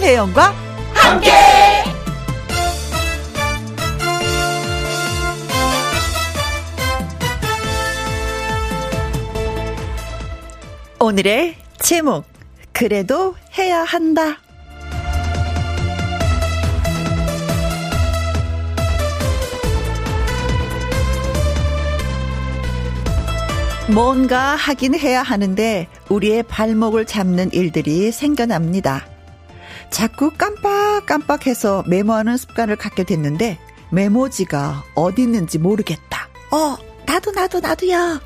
[0.00, 0.54] 김혜영과
[0.94, 1.30] 함께.
[10.98, 12.24] 오늘의 제목
[12.72, 14.38] 그래도 해야 한다.
[23.92, 29.09] 뭔가 하긴 해야 하는데 우리의 발목을 잡는 일들이 생겨납니다.
[29.90, 33.58] 자꾸 깜빡깜빡해서 메모하는 습관을 갖게 됐는데
[33.90, 36.28] 메모지가 어디 있는지 모르겠다.
[36.52, 36.76] 어,
[37.06, 38.20] 나도 나도 나도야.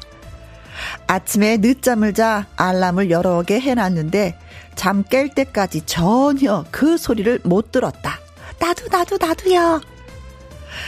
[1.06, 4.38] 아침에 늦잠을 자 알람을 여러 개 해놨는데
[4.74, 8.18] 잠 깰 때까지 전혀 그 소리를 못 들었다.
[8.58, 9.80] 나도 나도 나도야.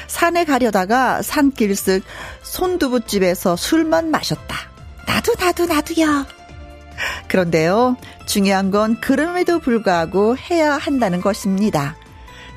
[0.09, 2.03] 산에 가려다가 산길 쓱
[2.43, 4.57] 손두부집에서 술만 마셨다.
[5.07, 6.27] 나도 나도 나도요.
[7.29, 11.97] 그런데요, 중요한 건 그럼에도 불구하고 해야 한다는 것입니다.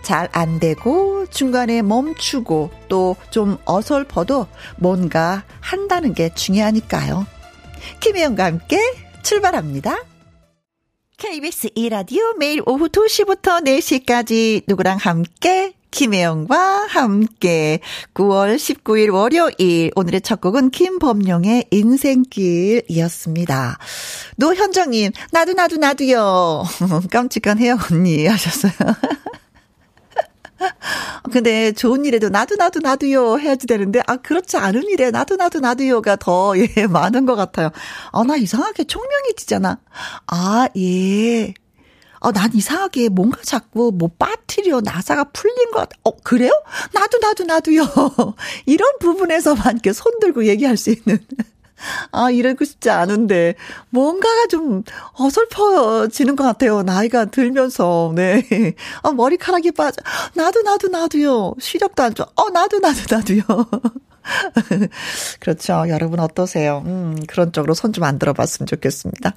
[0.02, 7.26] 잘 안 되고 중간에 멈추고 또 좀 어설퍼도 뭔가 한다는 게 중요하니까요.
[8.00, 8.80] 김혜영과 함께
[9.24, 9.98] 출발합니다.
[11.18, 17.80] KBS 2라디오 매일 오후 2시부터 4시까지 누구랑 함께 김혜영과 함께
[18.14, 23.78] 9월 19일 월요일 오늘의 첫 곡은 김범용의 인생길이었습니다.
[24.38, 26.64] 노현정님 나도 나도 나도요.
[27.12, 28.72] 깜찍한 혜영 언니 하셨어요.
[31.32, 36.16] 근데 좋은 일에도 나도 나도 나도요 해야지 되는데 아 그렇지 않은 일에 나도 나도 나도요가
[36.18, 37.70] 더 예 많은 것 같아요.
[38.12, 39.80] 아 나 이상하게 총명해지잖아.
[40.28, 41.54] 아 예.
[42.20, 46.52] 어, 난 이상하게 뭔가 자꾸 뭐 빠트려 나사가 풀린 것, 어, 그래요?
[46.94, 47.84] 나도, 나도, 나도요.
[48.66, 51.20] 이런 부분에서만 이렇게 손 들고 얘기할 수 있는.
[52.12, 53.56] 아, 이러고 싶지 않은데,
[53.90, 56.84] 뭔가가 좀 어설퍼지는 것 같아요.
[56.84, 58.46] 나이가 들면서, 네.
[59.02, 60.02] 어, 머리카락이 빠져.
[60.34, 61.56] 나도, 나도, 나도요.
[61.58, 62.28] 시력도 안 좋아.
[62.36, 63.44] 어, 나도, 나도, 나도요.
[65.40, 65.86] 그렇죠.
[65.90, 66.84] 여러분 어떠세요?
[66.86, 69.34] 음, 그런 쪽으로 손 좀 안 들어봤으면 좋겠습니다.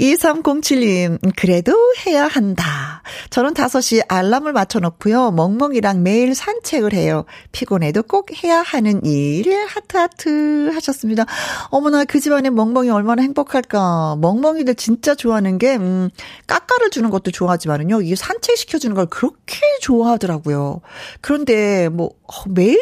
[0.00, 1.74] 2307님, 그래도
[2.06, 3.02] 해야 한다.
[3.30, 5.32] 저는 5시 알람을 맞춰놓고요.
[5.32, 7.24] 멍멍이랑 매일 산책을 해요.
[7.52, 11.26] 피곤해도 꼭 해야 하는 일, 하트하트 하셨습니다.
[11.70, 14.16] 어머나, 그 집안에 멍멍이 얼마나 행복할까.
[14.20, 16.08] 멍멍이들 진짜 좋아하는 게, 음,
[16.46, 18.02] 까까를 주는 것도 좋아하지만은요.
[18.02, 20.80] 이게 산책시켜주는 걸 그렇게 좋아하더라고요.
[21.20, 22.80] 그런데 뭐, 어, 매일?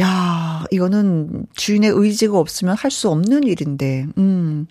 [0.00, 4.66] 야, 이거는 주인의 의지가 없으면 할 수 없는 일인데, 음,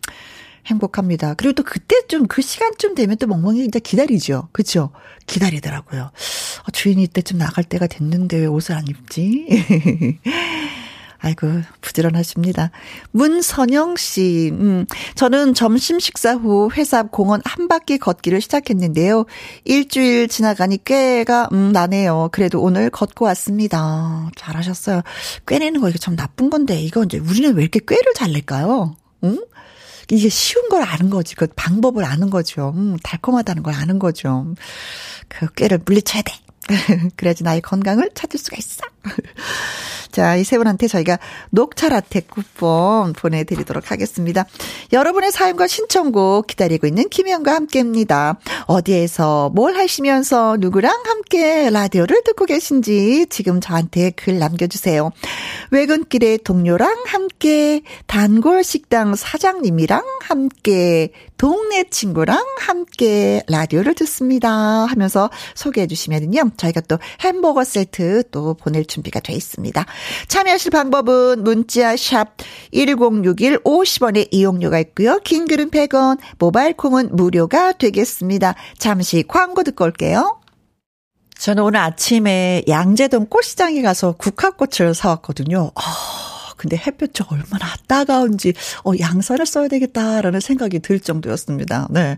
[0.65, 1.33] 행복합니다.
[1.35, 4.49] 그리고 또 그때 좀 그 시간쯤 되면 또 멍멍이 이제 기다리죠.
[4.51, 4.91] 그쵸?
[5.27, 6.03] 기다리더라고요.
[6.03, 9.47] 어, 주인이 이때쯤 나갈 때가 됐는데 왜 옷을 안 입지?
[11.23, 12.71] 아이고, 부지런하십니다.
[13.11, 14.85] 문선영 씨, 음,
[15.15, 19.25] 저는 점심 식사 후 회사 공원 한 바퀴 걷기를 시작했는데요.
[19.63, 22.27] 일주일 지나가니 꾀가, 음, 나네요.
[22.33, 24.29] 그래도 오늘 걷고 왔습니다.
[24.35, 25.01] 잘하셨어요.
[25.47, 28.97] 꾀내는 거 이게 참 나쁜 건데, 이거 이제 우리는 왜 이렇게 꾀를 잘 낼까요?
[29.23, 29.45] 응?
[30.11, 31.35] 이게 쉬운 걸 아는 거지.
[31.35, 32.73] 그 방법을 아는 거죠.
[32.75, 34.53] 음, 달콤하다는 걸 아는 거죠.
[35.29, 36.33] 그 꾀를 물리쳐야 돼.
[37.15, 38.83] 그래야지 나의 건강을 찾을 수가 있어.
[40.13, 41.17] 자, 이 세 분한테 저희가
[41.49, 44.45] 녹차 라떼 쿠폰 보내드리도록 하겠습니다.
[44.91, 48.39] 여러분의 사연과 신청곡 기다리고 있는 김혜영과 함께입니다.
[48.67, 55.11] 어디에서 뭘 하시면서 누구랑 함께 라디오를 듣고 계신지 지금 저한테 글 남겨주세요.
[55.71, 66.51] 외근길에 동료랑 함께, 단골 식당 사장님이랑 함께, 동네 친구랑 함께 라디오를 듣습니다 하면서 소개해 주시면은요.
[66.57, 69.85] 저희가 또 햄버거 세트 또 보낼 준비가 돼 있습니다.
[70.27, 72.37] 참여하실 방법은 문자 샵
[72.71, 75.19] 1061 50원의 이용료가 있고요.
[75.23, 78.55] 긴 글은 100원, 모바일 콩은 무료가 되겠습니다.
[78.77, 80.39] 잠시 광고 듣고 올게요.
[81.37, 85.71] 저는 오늘 아침에 양재동 꽃시장에 가서 국화꽃을 사왔거든요.
[85.75, 86.32] 아.
[86.63, 88.53] 근데 햇볕이 얼마나 따가운지,
[88.85, 91.87] 어, 양산을 써야 되겠다라는 생각이 들 정도였습니다.
[91.91, 92.17] 네.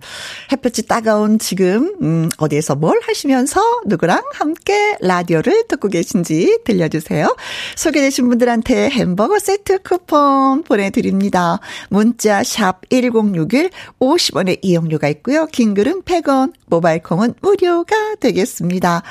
[0.52, 7.36] 햇볕이 따가운 지금, 음, 어디에서 뭘 하시면서 누구랑 함께 라디오를 듣고 계신지 들려주세요.
[7.76, 11.60] 소개되신 분들한테 햄버거 세트 쿠폰 보내드립니다.
[11.90, 15.48] 문자 샵 1061, 50원의 이용료가 있고요.
[15.48, 19.02] 긴 글은 100원, 모바일 콩은 무료가 되겠습니다.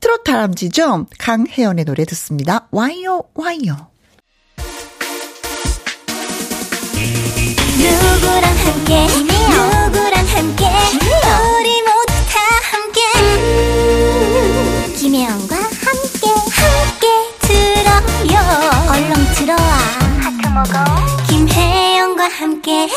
[0.00, 1.06] 트로트 다람쥐죠?
[1.18, 2.68] 강혜연의 노래 듣습니다.
[2.70, 3.93] 와요, 와요.
[7.04, 9.06] 누구랑 함께?
[9.06, 10.64] 누구랑 함께?
[10.66, 12.40] 우리 모두 다
[12.70, 13.00] 함께.
[13.16, 17.06] 음, 김혜영과 함께 함께
[17.40, 18.34] 들어요.
[18.90, 19.72] 얼렁 들어와.
[20.20, 20.84] 하트 먹어.
[21.28, 22.88] 김혜영과 함께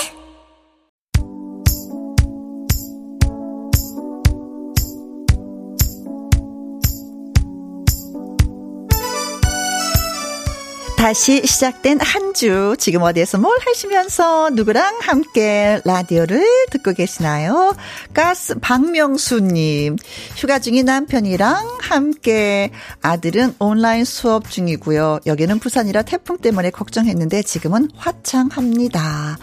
[10.98, 17.76] 다시 시작된 한 주, 지금 어디에서 뭘 하시면서 누구랑 함께 라디오를 듣고 계시나요?
[18.16, 19.96] 가스 박명수님,
[20.36, 22.72] 휴가 중인 남편이랑 함께
[23.02, 25.20] 아들은 온라인 수업 중이고요.
[25.28, 29.38] 여기는 부산이라 태풍 때문에 걱정했는데 지금은 화창합니다.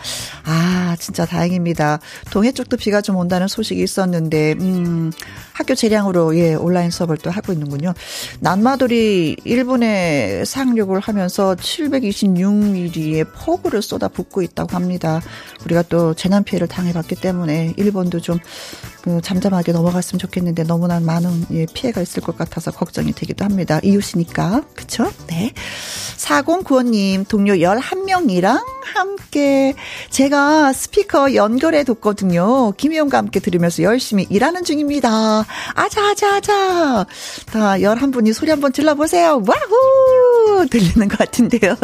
[0.45, 2.01] 아, 진짜 다행입니다.
[2.33, 5.13] 동해 쪽도 비가 좀 온다는 소식이 있었는데, 음,
[5.55, 7.95] 학교 재량으로 예, 온라인 수업을 또 하고 있는군요.
[8.41, 15.23] 난마돌이 일본에 상륙을 하면서 726mm의 폭우를 쏟아붓고 있다고 합니다.
[15.65, 18.43] 우리가 또 재난 피해를 당해봤기 때문에 일본도 좀그
[19.23, 23.81] 잠잠하게 넘어갔으면 좋겠는데 너무나 많은 예, 피해가 있을 것 같아서 걱정이 되기도 합니다.
[23.83, 24.63] 이웃이니까.
[24.75, 25.11] 그쵸?
[25.29, 25.53] 네.
[26.17, 28.65] 4095님, 동료 11명이랑
[28.95, 29.75] 함께
[30.11, 32.73] 제가 스피커 연결해 뒀거든요.
[32.73, 35.45] 김희영과 함께 들으면서 열심히 일하는 중입니다.
[35.75, 37.07] 아자, 아자, 아자.
[37.47, 39.43] 다 11분이 소리 한번 질러보세요.
[39.47, 40.67] 와후!
[40.71, 41.77] 들리는 것 같은데요.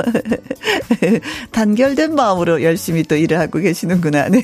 [1.53, 4.29] 단결된 마음으로 열심히 또 일을 하고 계시는구나.
[4.29, 4.43] 네.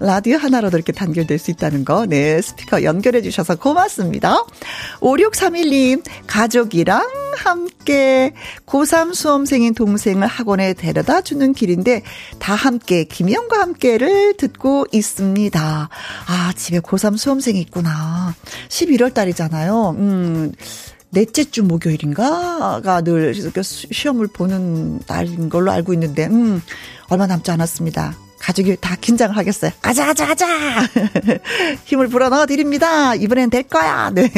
[0.00, 2.06] 라디오 하나로도 이렇게 단결될 수 있다는 거.
[2.06, 2.40] 네.
[2.40, 4.44] 스피커 연결해 주셔서 고맙습니다.
[5.00, 8.32] 5631님, 가족이랑 함께
[8.66, 12.02] 고3 수험생인 동생을 학원에 데려다 주는 길인데
[12.38, 15.88] 다 함께 김영과 함께를 듣고 있습니다.
[16.26, 18.34] 아, 집에 고3 수험생이 있구나.
[18.68, 19.90] 11월 달이잖아요.
[19.98, 20.52] 음.
[21.10, 23.34] 넷째 주 목요일인가가 늘
[23.64, 26.60] 시험을 보는 날인 걸로 알고 있는데, 음,
[27.08, 28.27] 얼마 남지 않았습니다.
[28.38, 29.72] 가족이 다 긴장을 하겠어요.
[29.82, 30.46] 아자, 아자, 아자!
[31.84, 33.14] 힘을 불어넣어 드립니다.
[33.14, 34.10] 이번엔 될 거야.
[34.10, 34.30] 네.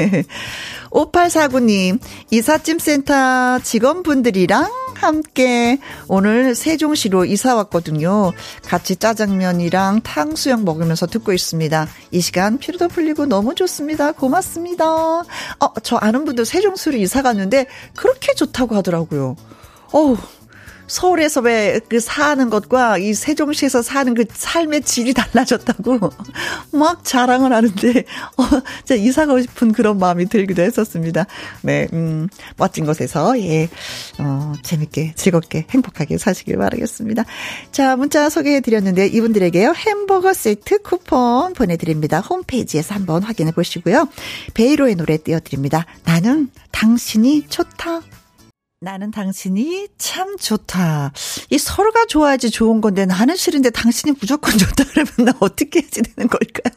[0.90, 2.00] 5849님,
[2.30, 4.70] 이삿짐센터 직원분들이랑
[5.00, 8.32] 함께 오늘 세종시로 이사 왔거든요.
[8.66, 11.88] 같이 짜장면이랑 탕수육 먹으면서 듣고 있습니다.
[12.10, 14.12] 이 시간 피로도 풀리고 너무 좋습니다.
[14.12, 14.84] 고맙습니다.
[14.84, 19.36] 어, 저 아는 분도 세종시로 이사 갔는데 그렇게 좋다고 하더라고요.
[19.92, 20.18] 어우,
[20.90, 25.98] 서울에서 왜 그 사는 것과 이 세종시에서 사는 그 삶의 질이 달라졌다고
[26.72, 28.04] 막 자랑을 하는데
[28.36, 28.44] 어
[28.84, 31.26] 진짜 이사 가고 싶은 그런 마음이 들기도 했었습니다.
[31.62, 33.68] 네, 음 멋진 곳에서 예.
[34.18, 37.24] 어 재밌게 즐겁게 행복하게 사시길 바라겠습니다.
[37.72, 39.74] 자, 문자 소개해 드렸는데 이분들에게요.
[39.76, 42.20] 햄버거 세트 쿠폰 보내 드립니다.
[42.20, 44.08] 홈페이지에서 한번 확인해 보시고요.
[44.54, 45.86] 베이로의 노래 띄워 드립니다.
[46.04, 48.02] 나는 당신이 좋다.
[48.82, 51.12] 나는 당신이 참 좋다.
[51.50, 56.26] 이 서로가 좋아야지 좋은 건데 나는 싫은데 당신이 무조건 좋다 그러면 나 어떻게 해야 되는
[56.30, 56.72] 걸까요?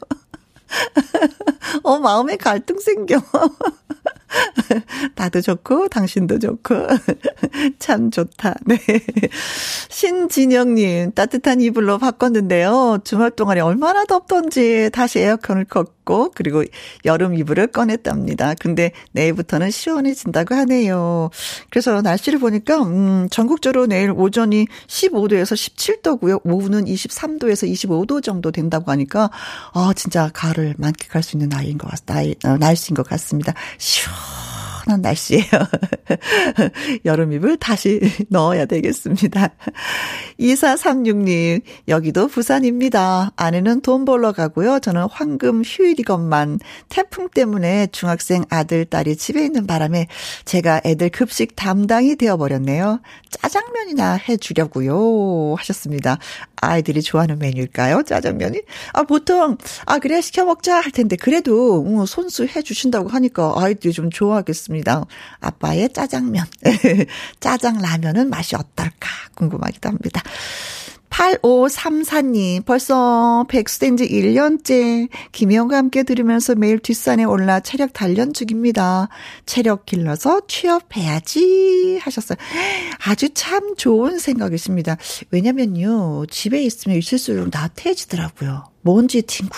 [1.82, 3.22] 어, 마음에 갈등 생겨.
[5.16, 6.74] 나도 좋고, 당신도 좋고.
[7.78, 8.54] 참 좋다.
[8.66, 8.78] 네.
[9.88, 12.98] 신진영님, 따뜻한 이불로 바꿨는데요.
[13.04, 16.03] 주말 동안에 얼마나 덥던지 다시 에어컨을 껐고,
[16.34, 16.64] 그리고
[17.04, 18.54] 여름 이불을 꺼냈답니다.
[18.54, 21.30] 근데 내일부터는 시원해진다고 하네요.
[21.70, 26.40] 그래서 날씨를 보니까, 음, 전국적으로 내일 오전이 15도에서 17도고요.
[26.44, 29.30] 오후는 23도에서 25도 정도 된다고 하니까,
[29.72, 33.54] 아, 진짜 가을을 만끽할 수 있는 나이인 것 같, 나이, 어, 날씨인 것 같습니다.
[33.78, 34.53] 시원
[34.86, 35.44] 한 날씨예요.
[37.04, 39.50] 여름 이불 다시 넣어야 되겠습니다.
[40.38, 43.32] 2436님, 여기도 부산입니다.
[43.36, 44.80] 아내는 돈 벌러 가고요.
[44.80, 50.06] 저는 황금 휴일이건만 태풍 때문에 중학생 아들, 딸이 집에 있는 바람에
[50.44, 53.00] 제가 애들 급식 담당이 되어버렸네요.
[53.30, 55.54] 짜장면이나 해주려고요.
[55.56, 56.18] 하셨습니다.
[56.56, 58.02] 아이들이 좋아하는 메뉴일까요?
[58.02, 58.62] 짜장면이?
[58.92, 63.92] 아, 보통, 아, 그래, 시켜 먹자 할 텐데, 그래도, 음, 손수 해 주신다고 하니까 아이들이
[63.92, 64.73] 좀 좋아하겠습니다.
[65.40, 66.44] 아빠의 짜장면.
[67.40, 70.22] 짜장 라면은 맛이 어떨까 궁금하기도 합니다.
[71.14, 79.08] 8534님, 벌써 백수된 지 1년째 김희영과 함께 들으면서 매일 뒷산에 올라 체력 단련 중입니다.
[79.46, 82.36] 체력 길러서 취업해야지 하셨어요.
[83.06, 84.96] 아주 참 좋은 생각이십니다.
[85.30, 88.64] 왜냐면요, 집에 있으면 있을수록 나태해지더라고요.
[88.82, 89.54] 먼지 팅구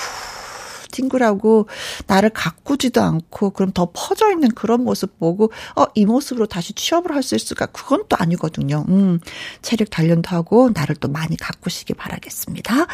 [0.97, 1.69] 친구라고
[2.07, 7.15] 나를 가꾸지도 않고 그럼 더 퍼져 있는 그런 모습 보고 어 이 모습으로 다시 취업을
[7.15, 7.67] 할 수 있을까?
[7.67, 8.85] 그건 또 아니거든요.
[8.89, 9.19] 음.
[9.63, 12.87] 체력 단련도 하고 나를 또 많이 가꾸시기 바라겠습니다.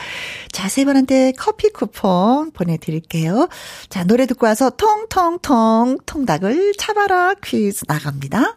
[0.52, 3.49] 자, 세 분한테 커피 쿠폰 보내 드릴게요.
[3.90, 8.56] 자, 노래 듣고 와서 통통통 통닭을 잡아라 퀴즈 나갑니다.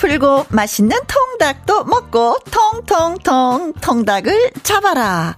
[0.00, 5.36] 풀고 맛있는 통 통닭도 먹고 통통통 통닭을 잡아라.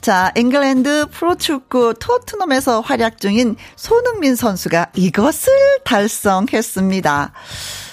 [0.00, 5.52] 자, 잉글랜드 프로축구 토트넘에서 활약 중인 손흥민 선수가 이것을
[5.84, 7.32] 달성했습니다.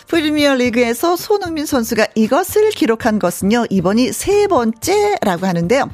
[0.08, 5.90] 프리미어 리그에서 손흥민 선수가 이것을 기록한 것은요, 이번이 세 번째라고 하는데요.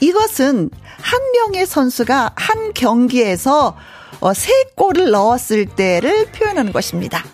[0.00, 3.76] 이것은 한 명의 선수가 한 경기에서
[4.20, 7.24] 어, 세 골을 넣었을 때를 표현하는 것입니다.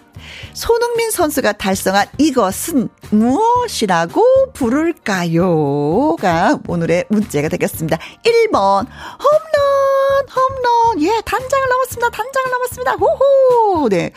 [0.59, 7.97] 손흥민 선수가 달성한 이것은 무엇이라고 부를까요?가 오늘의 문제가 되겠습니다.
[8.25, 11.03] 1번, 홈런, 홈런.
[11.03, 12.11] 예, 단장을 넘었습니다.
[12.11, 12.93] 단장을 넘었습니다.
[12.95, 13.89] 호호.
[13.89, 14.11] 네.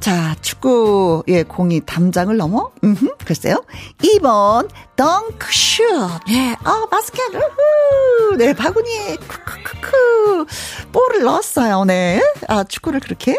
[0.00, 2.72] 자, 축구, 예, 공이 담장을 넘어?
[2.82, 3.62] 음, 글쎄요.
[4.02, 5.82] 2번, 덩크슛.
[6.30, 8.36] 예, 어, 바스켓, 우후.
[8.38, 10.46] 네, 바구니에, 크크크크.
[10.92, 12.20] 볼을 넣었어요, 네.
[12.48, 13.36] 아, 축구를 그렇게.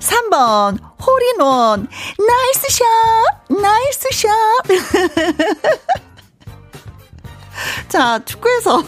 [0.00, 1.77] 3번, 홀인원.
[1.86, 2.84] Nice shot!
[3.48, 4.28] Nice shot!
[7.88, 8.78] 자, 축구에서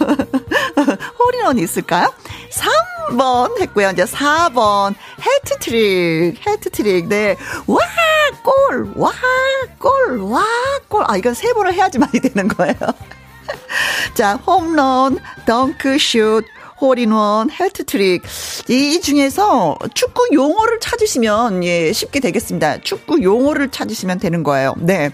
[1.18, 2.12] 홀인원이 있을까요?
[2.50, 3.90] 3번 했고요.
[3.90, 7.08] 이제 4번 해트트릭, 해트트릭.
[7.08, 7.36] 네.
[7.66, 7.78] 와,
[8.42, 9.12] 골, 와,
[9.78, 10.44] 골, 와,
[10.88, 11.04] 골.
[11.06, 12.74] 아, 이건 세 번을 해야지 많이 되는 거예요.
[14.14, 16.44] 자, 홈런, 덩크슛,
[16.80, 18.22] 홀인원, 해트트릭.
[18.68, 22.78] 이 중에서 축구 용어를 찾으시면, 예, 쉽게 되겠습니다.
[22.78, 24.74] 축구 용어를 찾으시면 되는 거예요.
[24.78, 25.10] 네.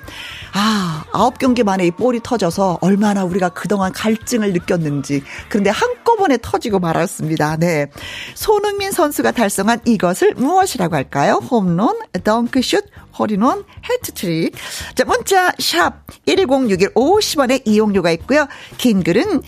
[0.53, 5.23] 아, 아홉 경기 만에 이 볼이 터져서 얼마나 우리가 그동안 갈증을 느꼈는지.
[5.49, 7.57] 그런데 한꺼번에 터지고 말았습니다.
[7.57, 7.91] 네.
[8.35, 11.43] 손흥민 선수가 달성한 이것을 무엇이라고 할까요?
[11.51, 12.85] 홈런, 덩크슛,
[13.19, 14.55] 홀인원, 해트트릭.
[14.95, 18.47] 자, 문자, 샵, 1061 50원의 이용료가 있고요.
[18.79, 19.43] 긴 글은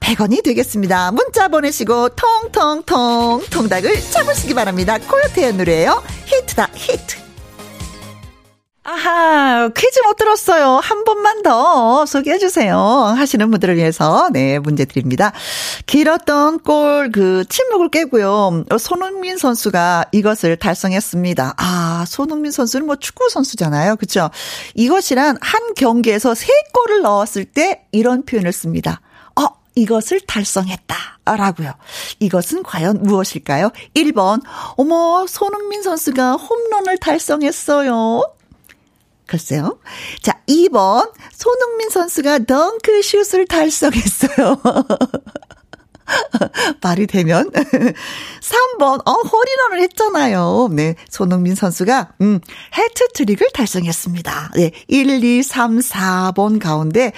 [0.00, 1.12] 100원이 되겠습니다.
[1.12, 4.98] 문자 보내시고 통통통 통닭을 잡으시기 바랍니다.
[4.98, 6.02] 코요태의 노래예요.
[6.26, 7.20] 히트다 히트.
[8.82, 10.80] 아하, 퀴즈 못 들었어요.
[10.82, 12.76] 한 번만 더 소개해 주세요.
[12.76, 15.32] 하시는 분들을 위해서, 네, 문제 드립니다.
[15.86, 18.64] 길었던 골, 그, 침묵을 깨고요.
[18.80, 21.54] 손흥민 선수가 이것을 달성했습니다.
[21.58, 23.96] 아, 손흥민 선수는 뭐 축구 선수잖아요.
[23.96, 24.30] 그쵸?
[24.74, 29.02] 이것이란 한 경기에서 세 골을 넣었을 때 이런 표현을 씁니다.
[29.80, 30.96] 어, 이것을 달성했다.
[31.24, 31.74] 라고요.
[32.18, 33.70] 이것은 과연 무엇일까요?
[33.94, 34.42] 1번,
[34.76, 38.22] 어머, 손흥민 선수가 홈런을 달성했어요.
[39.26, 39.78] 글쎄요.
[40.22, 41.12] 자, 2번.
[41.32, 44.60] 손흥민 선수가 덩크슛을 달성했어요.
[46.82, 47.50] 말이 되면.
[48.40, 50.68] 3번, 어, 홀인원을 했잖아요.
[50.72, 50.94] 네.
[51.08, 52.40] 손흥민 선수가, 음,
[52.76, 54.52] 해트트릭을 달성했습니다.
[54.56, 54.72] 네.
[54.88, 57.12] 1, 2, 3, 4번 가운데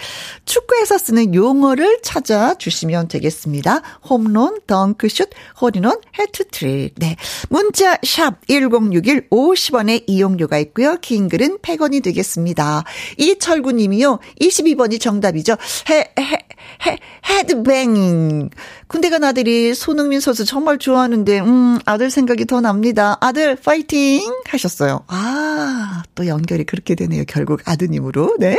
[0.45, 3.83] 축구에서 쓰는 용어를 찾아주시면 되겠습니다.
[4.09, 5.31] 홈런, 덩크슛,
[5.61, 6.95] 홀인원, 해트트릭.
[6.97, 7.17] 네.
[7.49, 10.97] 문자, 샵, 1061, 50원의 이용료가 있고요.
[11.01, 12.85] 긴 글은 100원이 되겠습니다.
[13.19, 14.19] 이철구 님이요.
[14.41, 15.57] 22번이 정답이죠.
[15.91, 16.39] 해, 해,
[16.87, 18.51] 해, headbang.
[18.87, 23.17] 군대 간 아들이 손흥민 선수 정말 좋아하는데, 음, 아들 생각이 더 납니다.
[23.21, 24.31] 아들, 파이팅!
[24.49, 25.05] 하셨어요.
[25.09, 27.25] 아, 또 연결이 그렇게 되네요.
[27.27, 28.37] 결국 아드님으로.
[28.39, 28.59] 네.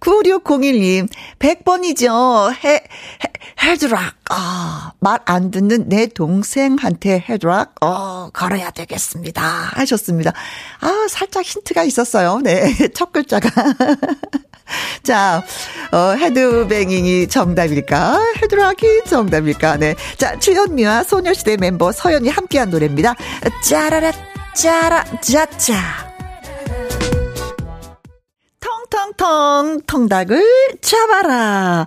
[0.00, 2.52] 9601님, 100번이죠.
[2.64, 2.80] 헤, 헤,
[3.62, 4.14] 헤드락.
[4.30, 9.42] 아, 말 안 듣는 내 동생한테 헤드락, 어, 걸어야 되겠습니다.
[9.42, 10.32] 하셨습니다.
[10.80, 12.40] 아, 살짝 힌트가 있었어요.
[12.44, 12.72] 네.
[12.94, 13.48] 첫 글자가.
[15.02, 15.42] 자,
[15.92, 18.20] 어, 헤드뱅잉이 정답일까?
[18.42, 19.76] 헤드락이 정답일까?
[19.76, 19.94] 네.
[20.16, 23.14] 자, 출연미와 소녀시대 멤버 서연이 함께한 노래입니다.
[23.62, 24.12] 짜라라,
[24.54, 26.05] 짜라, 짜짜.
[28.90, 30.42] 텅텅텅 통닭을
[30.80, 31.86] 잡아라.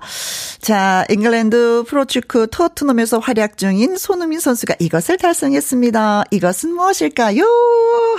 [0.62, 6.26] 자, 잉글랜드 프로축구 토트넘에서 활약 중인 손흥민 선수가 이것을 달성했습니다.
[6.32, 7.46] 이것은 무엇일까요?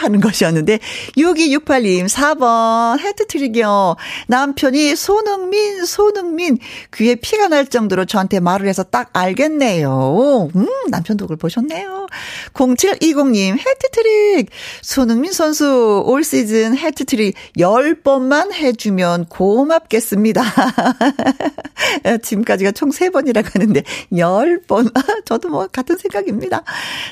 [0.00, 0.78] 하는 것이었는데
[1.16, 3.96] 6268님 4번 해트트릭이요.
[4.28, 6.58] 남편이 손흥민 손흥민
[6.94, 10.48] 귀에 피가 날 정도로 저한테 말을 해서 딱 알겠네요.
[10.56, 12.06] 음, 남편 덕을 보셨네요.
[12.54, 14.50] 0720님 해트트릭
[14.82, 20.42] 손흥민 선수 올 시즌 해트트릭 10번만 해 주면 고맙겠습니다.
[22.22, 24.92] 지금까지가 총 3번이라고 하는데 10번.
[25.24, 26.62] 저도 뭐 같은 생각입니다.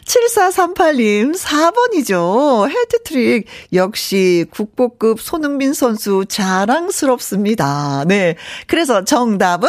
[0.07, 2.69] 7438님 4번이죠.
[2.69, 8.05] 해트트릭 역시 국보급 손흥민 선수 자랑스럽습니다.
[8.07, 8.37] 네.
[8.67, 9.69] 그래서 정답은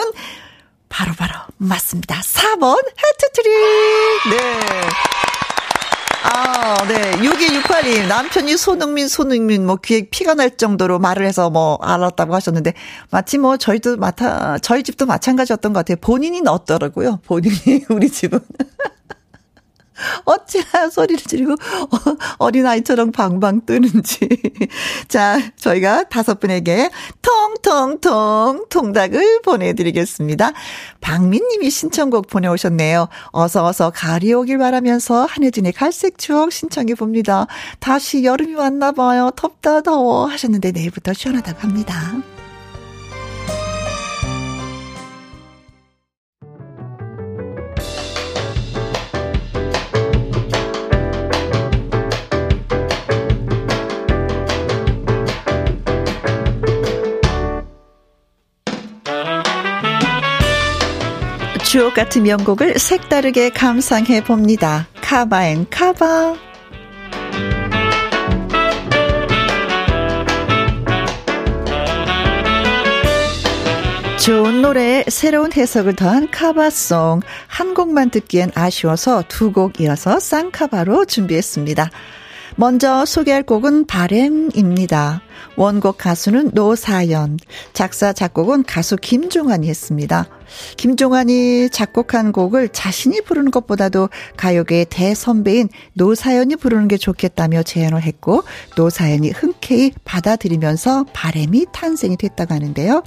[0.89, 2.19] 바로바로 바로 맞습니다.
[2.21, 3.51] 4번 해트트릭.
[4.31, 5.18] 네.
[6.23, 7.11] 아, 네.
[7.13, 12.73] 6268님, 남편이 손흥민, 손흥민, 뭐, 귀에 피가 날 정도로 말을 해서 뭐, 알았다고 하셨는데,
[13.09, 15.97] 마치 뭐, 저희도 마타, 저희 집도 마찬가지였던 것 같아요.
[16.01, 17.19] 본인이 넣었더라고요.
[17.25, 17.55] 본인이,
[17.89, 18.39] 우리 집은.
[20.25, 21.55] 어찌나 소리를 지르고
[22.37, 24.29] 어, 린아이처럼 방방 뜨는지.
[25.07, 26.89] 자, 저희가 다섯 분에게
[27.21, 30.51] 통통통 통닭을 보내드리겠습니다.
[31.01, 33.09] 박민님이 신청곡 보내오셨네요.
[33.31, 37.47] 어서 어서 가리 오길 바라면서 한혜진의 갈색 추억 신청해 봅니다.
[37.79, 39.31] 다시 여름이 왔나 봐요.
[39.35, 42.38] 덥다 더워 하셨는데 내일부터 시원하다고 합니다.
[61.69, 64.87] 주옥 같은 명곡을 색다르게 감상해 봅니다.
[65.01, 66.33] 카바앤 카바.
[74.25, 77.21] 좋은 노래에 새로운 해석을 더한 카바송.
[77.47, 81.91] 한 곡만 듣기엔 아쉬워서 두 곡 이어서 쌍카바로 준비했습니다.
[82.55, 85.21] 먼저 소개할 곡은 바램입니다.
[85.55, 87.37] 원곡 가수는 노사연,
[87.73, 90.27] 작사, 작곡은 가수 김종환이 했습니다.
[90.77, 98.43] 김종환이 작곡한 곡을 자신이 부르는 것보다도 가요계의 대선배인 노사연이 부르는 게 좋겠다며 제안을 했고
[98.75, 103.03] 노사연이 흔쾌히 받아들이면서 바램이 탄생이 됐다고 하는데요.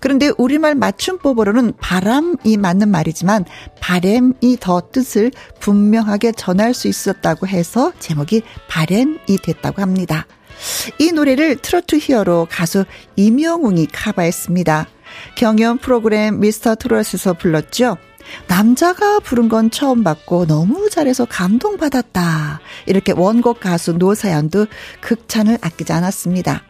[0.00, 3.44] 그런데 우리말 맞춤법으로는 바람이 맞는 말이지만
[3.80, 5.30] 바램이 더 뜻을
[5.60, 10.26] 분명하게 전할 수 있었다고 해서 제목이 바램이 됐다고 합니다.
[10.98, 12.84] 이 노래를 트로트 히어로 가수
[13.16, 14.88] 임영웅이 카바했습니다.
[15.36, 17.96] 경연 프로그램 미스터 트롯에서 불렀죠.
[18.46, 22.60] 남자가 부른 건 처음 봤고 너무 잘해서 감동받았다.
[22.86, 24.66] 이렇게 원곡 가수 노사연도
[25.00, 26.62] 극찬을 아끼지 않았습니다.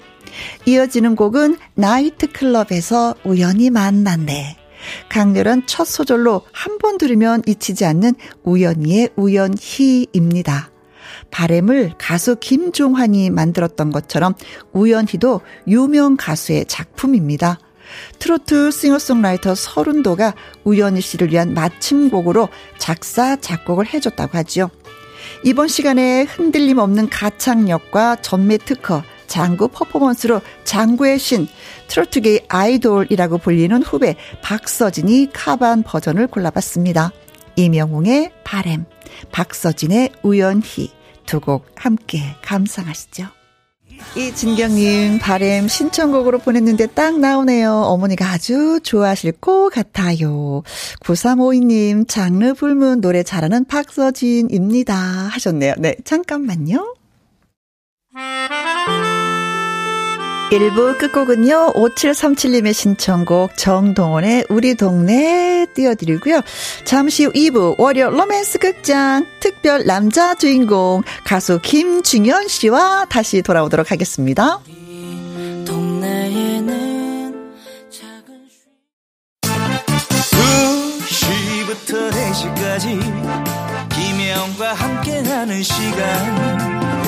[0.66, 4.56] 이어지는 곡은 나이트클럽에서 우연히 만났네.
[5.08, 10.70] 강렬한 첫 소절로 한 번 들으면 잊히지 않는 우연히의 우연히입니다.
[11.30, 14.34] 바램을 가수 김종환이 만들었던 것처럼
[14.72, 17.58] 우연히도 유명 가수의 작품입니다.
[18.18, 24.70] 트로트 싱어송라이터 서른도가 우연희 씨를 위한 마침곡으로 작사, 작곡을 해줬다고 하지요.
[25.44, 31.46] 이번 시간에 흔들림 없는 가창력과 전매 특허, 장구 퍼포먼스로 장구의 신,
[31.88, 37.12] 트로트계의 아이돌이라고 불리는 후배 박서진이 카반 버전을 골라봤습니다.
[37.56, 38.84] 이명웅의 바램,
[39.30, 40.90] 박서진의 우연히,
[41.28, 43.26] 두 곡 함께 감상하시죠.
[44.16, 47.72] 이진경님, 바램 신청곡으로 보냈는데 딱 나오네요.
[47.72, 50.62] 어머니가 아주 좋아하실 것 같아요.
[51.00, 54.94] 9352님, 장르 불문 노래 잘하는 박서진입니다.
[54.94, 55.74] 하셨네요.
[55.78, 56.94] 네, 잠깐만요.
[60.50, 66.40] 1부 끝곡은요, 5737님의 신청곡 정동원의 우리 동네 띄워드리고요.
[66.84, 74.60] 잠시 후 2부 월요 로맨스 극장 특별 남자 주인공 가수 김중현 씨와 다시 돌아오도록 하겠습니다.
[81.08, 87.07] 2시부터 4시까지 김혜영과 함께하는 시간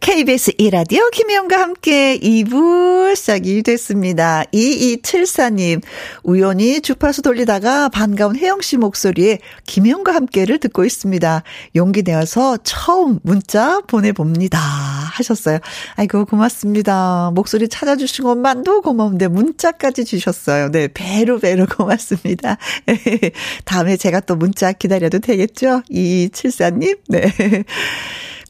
[0.00, 4.44] KBS 이라디오 김혜영과 함께 2부 시작이 됐습니다.
[4.44, 5.82] 2274님,
[6.22, 11.42] 우연히 주파수 돌리다가 반가운 혜영 씨 목소리에 김혜영과 함께를 듣고 있습니다.
[11.76, 14.58] 용기 내어서 처음 문자 보내봅니다.
[14.58, 15.58] 하셨어요.
[15.96, 17.30] 아이고, 고맙습니다.
[17.34, 20.70] 목소리 찾아주신 것만도 고마운데 문자까지 주셨어요.
[20.70, 22.56] 네, 배로 배로 고맙습니다.
[23.66, 25.82] 다음에 제가 또 문자 기다려도 되겠죠?
[25.90, 27.30] 2274님, 네.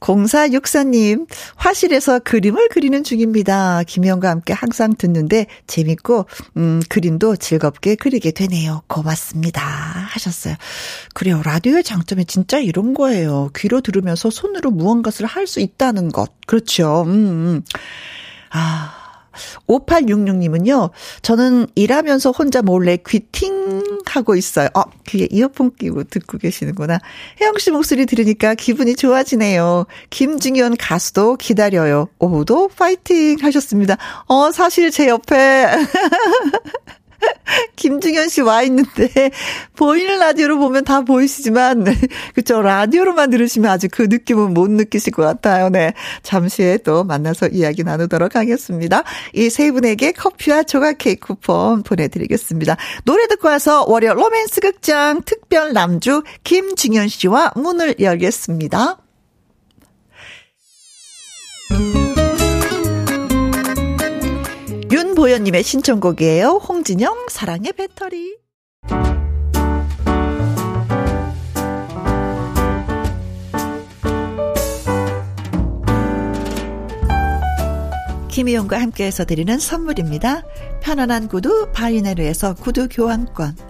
[0.01, 3.83] 0464님, 화실에서 그림을 그리는 중입니다.
[3.87, 8.83] 김영과 함께 항상 듣는데 재밌고, 음, 그림도 즐겁게 그리게 되네요.
[8.89, 9.61] 고맙습니다.
[9.63, 10.55] 하셨어요.
[11.15, 11.43] 그래요.
[11.45, 13.51] 라디오의 장점이 진짜 이런 거예요.
[13.57, 16.31] 귀로 들으면서 손으로 무언가를 할 수 있다는 것.
[16.47, 17.03] 그렇죠.
[17.07, 17.63] 음, 음.
[18.51, 19.00] 아.
[19.67, 20.91] 5866님은요,
[21.23, 24.69] 저는 일하면서 혼자 몰래 귀팅 하고 있어요.
[24.75, 26.99] 어, 귀에 이어폰 끼고 듣고 계시는구나.
[27.41, 29.87] 혜영 씨 목소리 들으니까 기분이 좋아지네요.
[30.11, 32.09] 김중현 가수도 기다려요.
[32.19, 33.97] 오후도 파이팅 하셨습니다.
[34.27, 35.67] 어, 사실 제 옆에
[37.77, 39.31] 김승현 씨 와 있는데,
[39.77, 41.85] 보이는 라디오로 보면 다 보이시지만,
[42.35, 42.63] 그쵸.
[42.63, 45.69] 라디오로만 들으시면 아직 그 느낌은 못 느끼실 것 같아요.
[45.69, 45.93] 네.
[46.23, 49.05] 잠시 후에 또 만나서 이야기 나누도록 하겠습니다.
[49.35, 52.77] 이 세 분에게 커피와 조각 케이크 쿠폰 보내드리겠습니다.
[53.05, 58.97] 노래 듣고 와서 월요 로맨스 극장 특별 남주 김중현 씨와 문을 열겠습니다.
[65.01, 66.61] 윤보현님의 신청곡이에요.
[66.69, 68.37] 홍진영, 사랑의 배터리.
[78.29, 80.43] 김희용과 함께해서 드리는 선물입니다.
[80.83, 83.70] 편안한 구두 바이네르에서 구두 교환권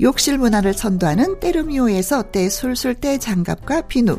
[0.00, 4.18] 욕실 문화를 선도하는 때르미오에서 때술술 때장갑과 비누,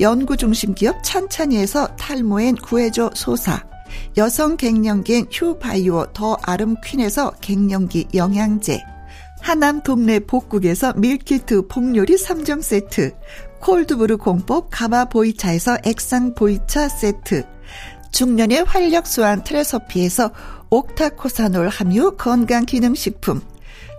[0.00, 3.64] 연구 중심 기업 찬찬이에서 탈모엔 구해줘 소사,
[4.16, 8.80] 여성 갱년기엔 휴바이오 더 아름퀸에서 갱년기 영양제,
[9.40, 13.12] 하남 동네 복국에서 밀키트 폭요리 3종 세트,
[13.60, 17.44] cold brew 공법 가마 보이차에서 액상 보이차 세트,
[18.10, 20.30] 중년의 활력 수한 트레서피에서
[20.70, 23.40] 옥타코사놀 함유 건강기능식품,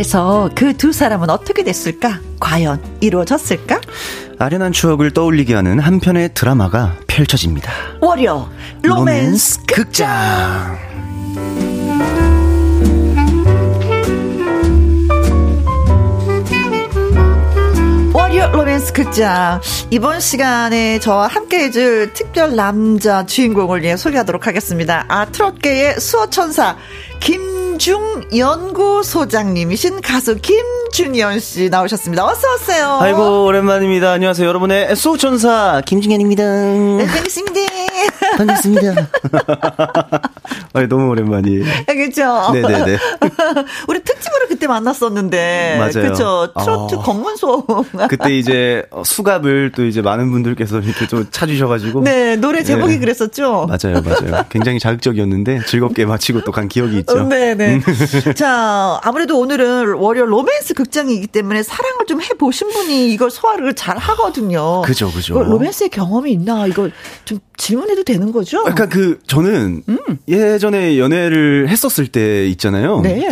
[0.00, 2.20] 그래서 그 두 사람은 어떻게 됐을까?
[2.40, 3.82] 과연 이루어졌을까?
[4.38, 7.70] 아련한 추억을 떠올리게 하는 한 편의 드라마가 펼쳐집니다.
[8.00, 8.48] 월요
[8.82, 10.78] 로맨스, 로맨스 극장.
[18.14, 19.60] 월요 로맨스 극장
[19.90, 25.04] 이번 시간에 저와 함께 해줄 특별 남자 주인공을 예, 소개하도록 하겠습니다.
[25.08, 26.76] 아 트롯계의 수호천사
[27.20, 32.26] 김 중연구소장님이신 가수 김준현 씨 나오셨습니다.
[32.26, 32.98] 어서 오세요.
[33.00, 34.12] 아이고 오랜만입니다.
[34.12, 34.48] 안녕하세요.
[34.48, 36.42] 여러분의 수호천사 김중현입니다.
[36.42, 37.60] 네, 반갑습니다.
[38.36, 39.08] 반갑습니다.
[40.72, 41.64] 아니, 너무 오랜만이에요.
[41.86, 42.52] 그렇죠.
[42.52, 42.98] 네네네.
[43.88, 45.76] 우리 특집으로 그때 만났었는데.
[45.78, 45.92] 맞아요.
[45.92, 46.52] 그렇죠.
[46.58, 46.98] 트로트 아.
[46.98, 47.66] 검문소.
[48.08, 52.02] 그때 이제 수갑을 또 이제 많은 분들께서 이렇게 좀 찾으셔가지고.
[52.04, 52.98] 네, 노래 제목이 네.
[53.00, 53.66] 그랬었죠.
[53.68, 54.44] 맞아요, 맞아요.
[54.50, 57.28] 굉장히 자극적이었는데 즐겁게 마치고 또 간 기억이 있죠.
[57.28, 57.76] 네네.
[57.76, 57.82] 음.
[58.34, 64.82] 자, 아무래도 오늘은 월요 로맨스 극장이기 때문에 사랑을 좀 해보신 분이 이걸 소화를 잘 하거든요.
[64.82, 65.40] 그죠, 그죠.
[65.40, 66.90] 로맨스의 경험이 있나 이거
[67.24, 68.64] 좀 질문해도 되는 거죠?
[68.66, 69.98] 약간 그 저는 음.
[70.26, 73.00] 예전에 연애를 했었을 때 있잖아요.
[73.00, 73.28] 네.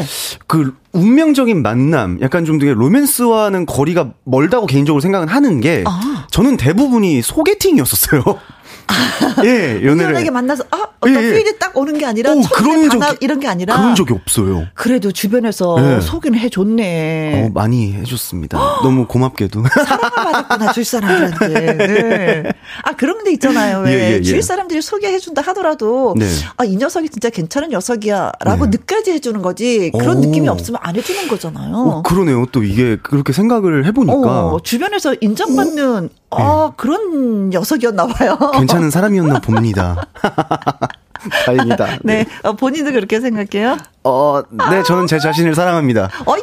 [0.46, 6.26] 그 운명적인 만남, 약간 좀 되게 로맨스와는 거리가 멀다고 개인적으로 생각은 하는 게 아.
[6.30, 8.22] 저는 대부분이 소개팅이었었어요.
[9.44, 10.14] 예, 연애를.
[10.14, 11.34] 연예계 만나서, 아, 어떤 예, 예.
[11.34, 13.76] 필이 딱 오는 게 아니라, 오, 그런 적, 이런 게 아니라.
[13.76, 14.66] 그런 적이 없어요.
[14.74, 16.00] 그래도 주변에서 예.
[16.00, 17.46] 소개는 해줬네.
[17.46, 18.58] 어, 많이 해줬습니다.
[18.82, 19.62] 너무 고맙게도.
[19.84, 21.48] 사랑을 받았구나, 주위 사람들한테.
[21.76, 22.52] 네.
[22.82, 23.80] 아, 그런 게 있잖아요.
[23.80, 23.92] 왜.
[23.92, 26.26] 예, 예, 예, 주위 사람들이 소개해준다 하더라도, 네.
[26.56, 28.32] 아, 이 녀석이 진짜 괜찮은 녀석이야.
[28.40, 28.78] 라고 네.
[28.78, 29.90] 느까지 해주는 거지.
[29.98, 30.20] 그런 오.
[30.20, 31.74] 느낌이 없으면 안 해주는 거잖아요.
[31.74, 32.46] 어, 그러네요.
[32.52, 34.46] 또 이게 그렇게 생각을 해보니까.
[34.46, 36.36] 어, 주변에서 인정받는, 오.
[36.36, 38.36] 아, 그런 녀석이었나 봐요.
[38.54, 40.06] 괜찮 은 사람이었나 봅니다.
[41.44, 41.98] 다행이다.
[42.04, 42.24] 네.
[42.24, 42.26] 네.
[42.42, 43.76] 어, 본인도 그렇게 생각해요?
[44.04, 46.10] 어, 네, 저는 제 자신을 사랑합니다.
[46.24, 46.42] 어, 예,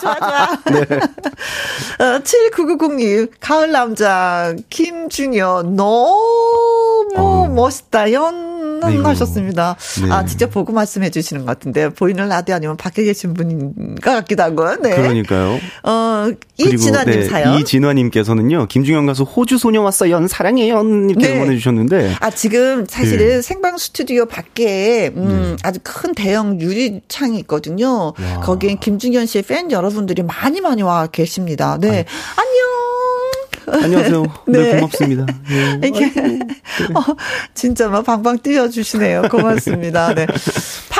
[0.00, 0.58] 좋아, 좋아.
[0.72, 0.80] 네.
[2.02, 7.48] 어, 7990님, 가을 남자, 김중현, 너무 어.
[7.48, 8.12] 멋있다.
[8.12, 9.76] 연, 하셨습니다.
[10.02, 10.12] 네.
[10.12, 14.42] 아, 직접 보고 말씀해 주시는 것 같은데, 보이는 라디오 아니면 밖에 계신 분인 것 같기도
[14.42, 14.94] 하고, 네.
[14.94, 15.58] 그러니까요.
[15.84, 17.58] 어, 이진화님 네, 사연.
[17.58, 20.26] 이진화님께서는요, 김중현 가수 호주 소녀 왔어요.
[20.26, 20.82] 사랑해요.
[20.82, 21.38] 님께 네.
[21.38, 22.16] 보내주셨는데.
[22.20, 23.42] 아, 지금 사실은 네.
[23.42, 25.56] 생방 스튜디오 밖에, 음, 네.
[25.62, 28.12] 아주 큰 대형 유리창이 있거든요.
[28.18, 28.40] 와.
[28.42, 31.78] 거기엔 김중현 씨의 팬 여러분들이 많이 많이 와 계십니다.
[31.80, 32.04] 네.
[32.36, 32.54] 아니.
[33.66, 33.82] 안녕!
[33.82, 34.22] 안녕하세요.
[34.46, 35.26] 네, 네 고맙습니다.
[35.80, 35.88] 네.
[35.88, 36.38] 이게 네.
[36.94, 37.16] 어,
[37.54, 39.22] 진짜 막 방방 뛰어주시네요.
[39.30, 40.14] 고맙습니다.
[40.14, 40.26] 네.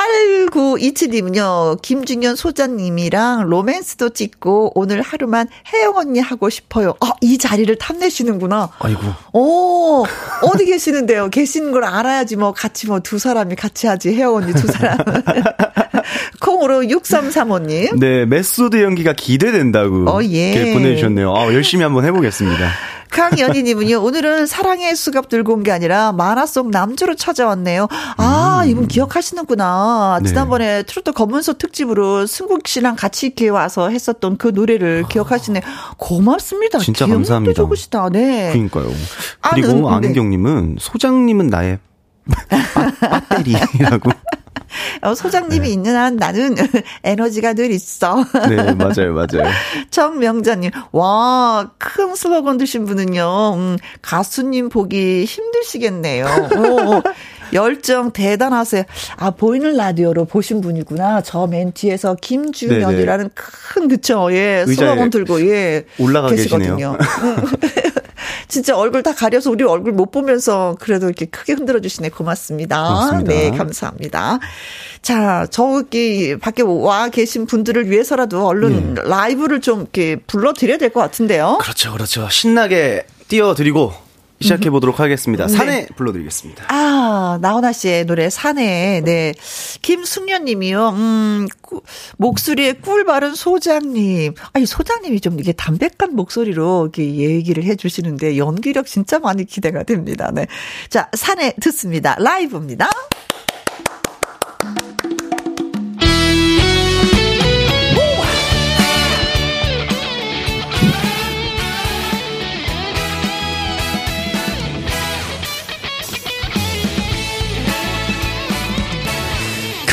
[0.05, 6.93] 8927님은요, 김중연 소장님이랑 로맨스도 찍고 오늘 하루만 혜영 언니 하고 싶어요.
[7.01, 8.69] 아, 이 자리를 탐내시는구나.
[8.79, 9.01] 아이고.
[9.33, 10.05] 오,
[10.41, 11.29] 어디 계시는데요?
[11.29, 14.13] 계시는 걸 알아야지 뭐 같이 뭐 두 사람이 같이 하지.
[14.15, 14.97] 혜영 언니 두 사람.
[16.41, 17.99] 콩으로 6335님.
[17.99, 20.09] 네, 메소드 연기가 기대된다고.
[20.09, 20.73] 어, 예.
[20.73, 21.33] 보내주셨네요.
[21.35, 22.67] 아, 열심히 한번 해보겠습니다.
[23.15, 27.87] 강연희님은요, 오늘은 사랑의 수갑 들고 온 게 아니라 만화 속 남주로 찾아왔네요.
[28.17, 28.69] 아, 음.
[28.69, 30.19] 이분 기억하시는구나.
[30.21, 30.27] 네.
[30.29, 35.07] 지난번에 트로트 검은소 특집으로 승국 씨랑 같이 이렇게 와서 했었던 그 노래를 아.
[35.07, 35.61] 기억하시네.
[35.97, 36.79] 고맙습니다.
[36.79, 37.53] 진짜 감사합니다.
[37.53, 38.09] 좋으시다.
[38.09, 38.51] 네.
[38.51, 38.91] 그니까요.
[39.53, 41.79] 그리고 아, 안은경님은 소장님은 나의
[43.29, 44.11] 배터리라고.
[45.01, 45.73] 어, 소장님이 네.
[45.73, 46.55] 있는 한 나는
[47.03, 48.23] 에너지가 늘 있어.
[48.49, 49.49] 네, 맞아요, 맞아요.
[49.91, 56.25] 정명자님, 와, 큰 슬로건 드신 분은요, 음, 가수님 보기 힘드시겠네요.
[56.57, 57.01] 오,
[57.53, 58.83] 열정 대단하세요.
[59.17, 61.21] 아, 보이는 라디오로 보신 분이구나.
[61.21, 65.85] 저 맨 뒤에서 김주현이라는 큰, 그쵸, 예, 슬로건 들고, 예.
[65.99, 66.97] 올라가 계시거든요.
[68.47, 72.09] 진짜 얼굴 다 가려서 우리 얼굴 못 보면서 그래도 이렇게 크게 흔들어 주시네.
[72.09, 72.83] 고맙습니다.
[72.83, 73.33] 고맙습니다.
[73.33, 74.39] 네, 감사합니다.
[75.01, 79.01] 자, 저기 밖에 와 계신 분들을 위해서라도 얼른 네.
[79.03, 81.57] 라이브를 좀 이렇게 불러 드려야 될 것 같은데요.
[81.61, 81.91] 그렇죠.
[81.93, 82.29] 그렇죠.
[82.29, 83.93] 신나게 띄워 드리고
[84.41, 85.47] 시작해 보도록 하겠습니다.
[85.47, 85.87] 산에 네.
[85.95, 86.65] 불러드리겠습니다.
[86.67, 89.33] 아, 나훈아 씨의 노래 산에, 네.
[89.81, 91.81] 김숙련 님이요, 음, 꾸,
[92.17, 94.33] 목소리에 꿀 바른 소장님.
[94.53, 100.31] 아니, 소장님이 좀 이게 담백한 목소리로 이렇게 얘기를 해 주시는데 연기력 진짜 많이 기대가 됩니다.
[100.33, 100.47] 네.
[100.89, 102.15] 자, 산에 듣습니다.
[102.19, 102.89] 라이브입니다.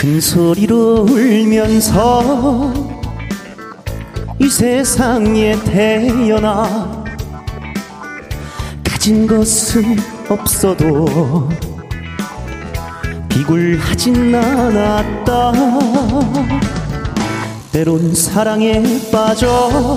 [0.02, 2.72] 큰 소리로 울면서
[4.40, 7.04] 이 세상에 태어나
[8.82, 9.96] 가진 것은
[10.28, 11.48] 없어도
[13.28, 15.52] 비굴하진 않았다.
[17.70, 19.94] 때론 사랑에 빠져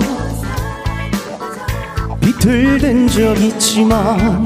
[2.20, 4.44] 비틀댄 적 있지만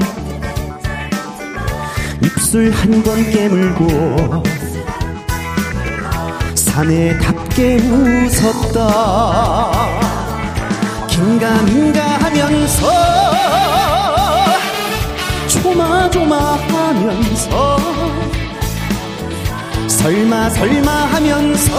[2.23, 4.41] 입술 한 번 깨물고
[6.71, 8.79] 사내답게 웃었다.
[11.07, 12.87] 긴가민가 하면서
[15.47, 17.77] 조마조마 하면서
[19.85, 21.71] 설마 설마 하면서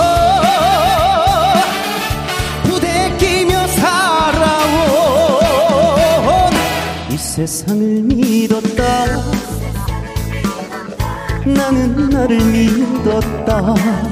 [2.64, 4.52] 부대끼며 살아온
[7.10, 8.82] 이 세상을 믿었다.
[11.46, 14.11] 나는 나를 믿었다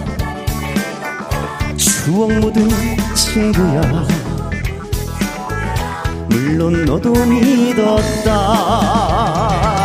[2.11, 2.69] 추억 묻은
[3.15, 3.81] 친구야
[6.29, 8.29] 물론 너도 믿었다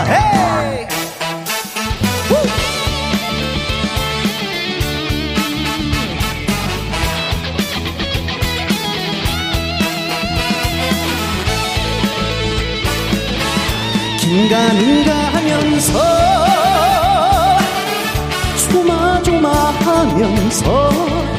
[0.07, 0.87] 헤이!
[14.17, 15.93] 긴가민가 하면서
[18.71, 21.34] 조마조마하면서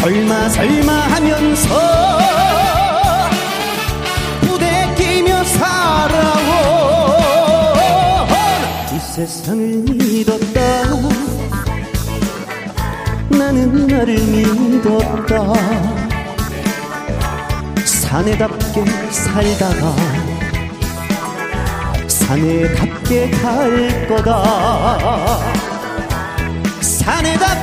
[0.00, 2.18] 설마 설마 하면서
[4.40, 6.40] 부대끼며 살아온
[8.94, 10.60] 이 세상을 믿었다.
[13.28, 15.52] 나는 나를 믿었다.
[17.84, 19.94] 사내답게 살다가
[22.08, 25.40] 사내답게 갈 거다.
[26.80, 27.59] 사내답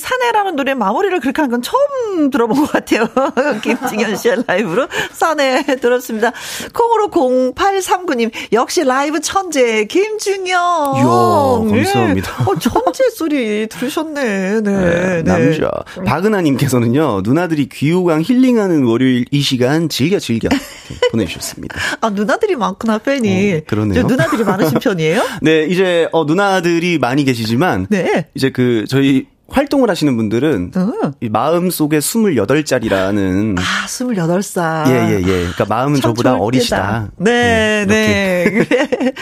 [0.00, 3.08] 사내라는 노래 마무리를 그렇게 한 건 처음 들어본 것 같아요.
[3.62, 6.32] 김진현 씨의 라이브로 사내 들었습니다.
[6.72, 10.46] 콩으로 0839님, 역시 라이브 천재, 김중현.
[10.96, 12.44] 이야, 감사합니다.
[12.44, 12.44] 네.
[12.50, 14.60] 어, 천재 소리 들으셨네.
[14.60, 15.22] 네, 네.
[15.24, 15.70] 남자.
[16.06, 20.48] 박은하님께서는요, 누나들이 귀호강 힐링하는 월요일 이 시간 즐겨 즐겨
[21.10, 21.76] 보내주셨습니다.
[22.00, 23.54] 아, 누나들이 많구나, 팬이.
[23.54, 24.04] 어, 그러네요.
[24.04, 25.22] 누나들이 많으신 편이에요?
[25.42, 27.86] 네, 이제, 어, 누나들이 많이 계시지만.
[27.90, 28.26] 네.
[28.34, 31.12] 이제 그, 저희 활동을 하시는 분들은 어.
[31.20, 34.88] 이 마음 속에 28자리라는 아, 28살.
[34.88, 35.22] 예, 예, 예.
[35.22, 37.10] 그러니까 마음은 저보다 어리시다.
[37.16, 38.44] 네, 네.
[38.50, 39.12] 네.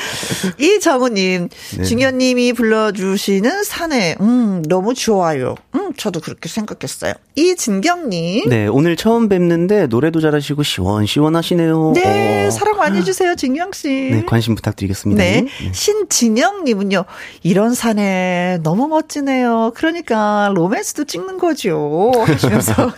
[0.59, 1.85] 이정우 님, 네.
[1.85, 4.17] 중현 님이 불러 주시는 사내.
[4.21, 5.55] 음, 너무 좋아요.
[5.75, 7.15] 음, 저도 그렇게 생각했어요.
[7.35, 8.49] 이진경 님.
[8.49, 11.93] 네, 오늘 처음 뵙는데 노래도 잘하시고 시원시원하시네요.
[11.95, 12.51] 네, 오.
[12.51, 13.89] 사랑 많이 해 주세요, 진경 씨.
[13.89, 15.23] 네, 관심 부탁드리겠습니다.
[15.23, 15.43] 네.
[15.43, 15.73] 네.
[15.73, 17.05] 신진영 님은요.
[17.43, 19.73] 이런 사내 너무 멋지네요.
[19.75, 22.13] 그러니까 그러니까 로맨스도 찍는 거죠.
[22.27, 22.75] 하시면서.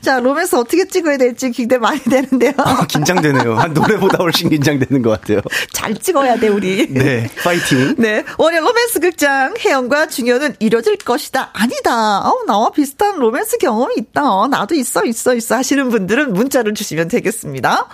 [0.00, 2.52] 자, 로맨스 어떻게 찍어야 될지 기대 많이 되는데요.
[2.56, 3.54] 아, 긴장되네요.
[3.54, 5.40] 한 노래보다 훨씬 긴장되는 것 같아요.
[5.72, 6.92] 잘 찍어야 돼, 우리.
[6.92, 7.94] 네, 파이팅.
[7.98, 11.50] 네, 월요 로맨스 극장 혜영과 중연은 이뤄질 것이다.
[11.52, 12.20] 아니다.
[12.20, 14.22] 어, 나와 비슷한 로맨스 경험이 있다.
[14.50, 17.88] 나도 있어, 있어, 있어 하시는 분들은 문자를 주시면 되겠습니다.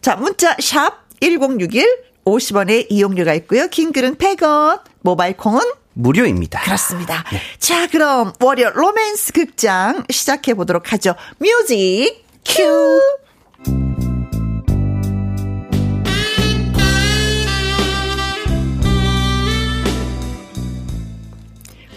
[0.00, 2.04] 자, 문자 샵 1061.
[2.24, 3.68] 50원의 이용료가 있고요.
[3.68, 5.60] 긴 글은 100원, 모바일 콩은
[5.94, 6.60] 무료입니다.
[6.60, 7.24] 그렇습니다.
[7.32, 7.40] 네.
[7.58, 11.14] 자, 그럼 월요 로맨스 극장 시작해 보도록 하죠.
[11.38, 13.00] 뮤직 큐.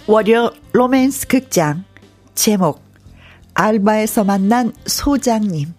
[0.08, 1.84] 월요 로맨스 극장
[2.34, 2.82] 제목
[3.56, 5.74] 알바에서 만난 소장님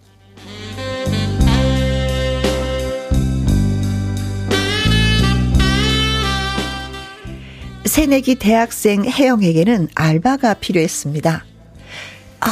[7.88, 11.44] 새내기 대학생 혜영에게는 알바가 필요했습니다.
[12.40, 12.48] 아,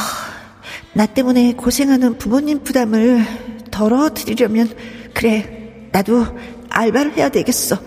[0.93, 3.25] 나 때문에 고생하는 부모님 부담을
[3.71, 4.75] 덜어드리려면,
[5.13, 6.25] 그래, 나도
[6.69, 7.79] 알바를 해야 되겠어.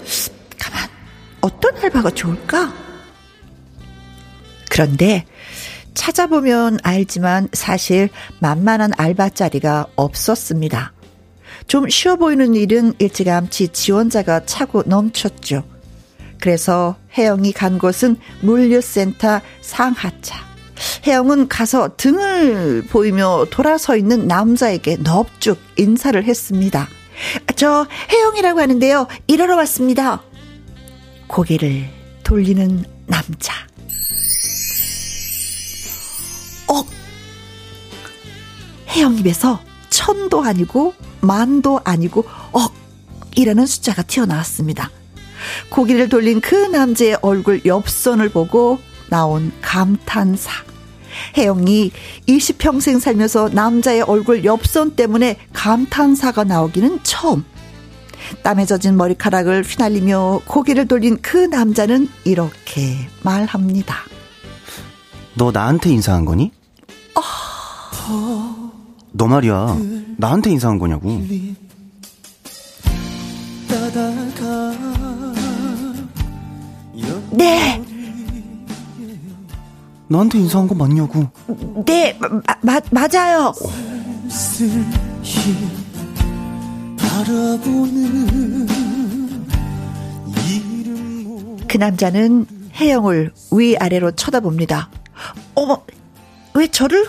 [0.59, 0.89] 가만,
[1.41, 2.73] 어떤 알바가 좋을까?
[4.71, 5.27] 그런데
[5.95, 8.09] 찾아보면 알지만 사실
[8.39, 10.93] 만만한 알바 자리가 없었습니다.
[11.67, 15.65] 좀 쉬워 보이는 일은 일찌감치 지원자가 차고 넘쳤죠.
[16.41, 20.39] 그래서 혜영이 간 곳은 물류센터 상하차.
[21.07, 26.89] 혜영은 가서 등을 보이며 돌아서 있는 남자에게 넙죽 인사를 했습니다.
[27.57, 29.07] 저 혜영이라고 하는데요.
[29.27, 30.23] 일하러 왔습니다.
[31.27, 31.89] 고개를
[32.25, 33.53] 돌리는 남자.
[36.69, 36.85] 어?
[38.89, 42.73] 혜영 입에서 천도 아니고 만도 아니고 억
[43.37, 44.91] 이라는 숫자가 튀어나왔습니다.
[45.69, 50.53] 고개를 돌린 그 남자의 얼굴 옆선을 보고 나온 감탄사.
[51.37, 51.91] 혜영이
[52.29, 57.45] 20평생 살면서 남자의 얼굴 옆선 때문에 감탄사가 나오기는 처음.
[58.43, 63.97] 땀에 젖은 머리카락을 휘날리며 고개를 돌린 그 남자는 이렇게 말합니다.
[65.35, 66.53] 너 나한테 인사한 거니?
[67.17, 68.71] 어...
[69.13, 69.77] 너 말이야.
[70.17, 71.09] 나한테 인사한 거냐고.
[77.33, 77.83] 네.
[80.09, 81.27] 나한테 인사한 거 맞냐고.
[81.87, 82.29] 네, 마,
[82.63, 83.53] 마, 맞아요.
[91.69, 94.91] 그 남자는 혜영을 위아래로 쳐다봅니다.
[95.55, 95.83] 어머,
[96.55, 97.07] 왜 저를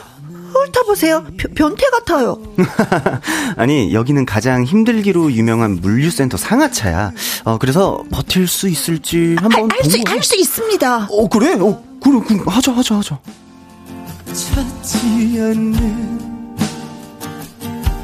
[0.54, 1.24] 훑어보세요.
[1.56, 2.42] 변태 같아요.
[3.58, 7.12] 아니, 여기는 가장 힘들기로 유명한 물류센터 상하차야.
[7.46, 11.08] 어, 그래서 버틸 수 있을지 한번 할 수, 할수 있습니다.
[11.10, 11.54] 어, 그래?
[11.54, 12.40] 어, 그래, 그래.
[12.46, 13.20] 하자, 하자, 하자.
[14.34, 14.98] 찾지
[15.40, 16.58] 않는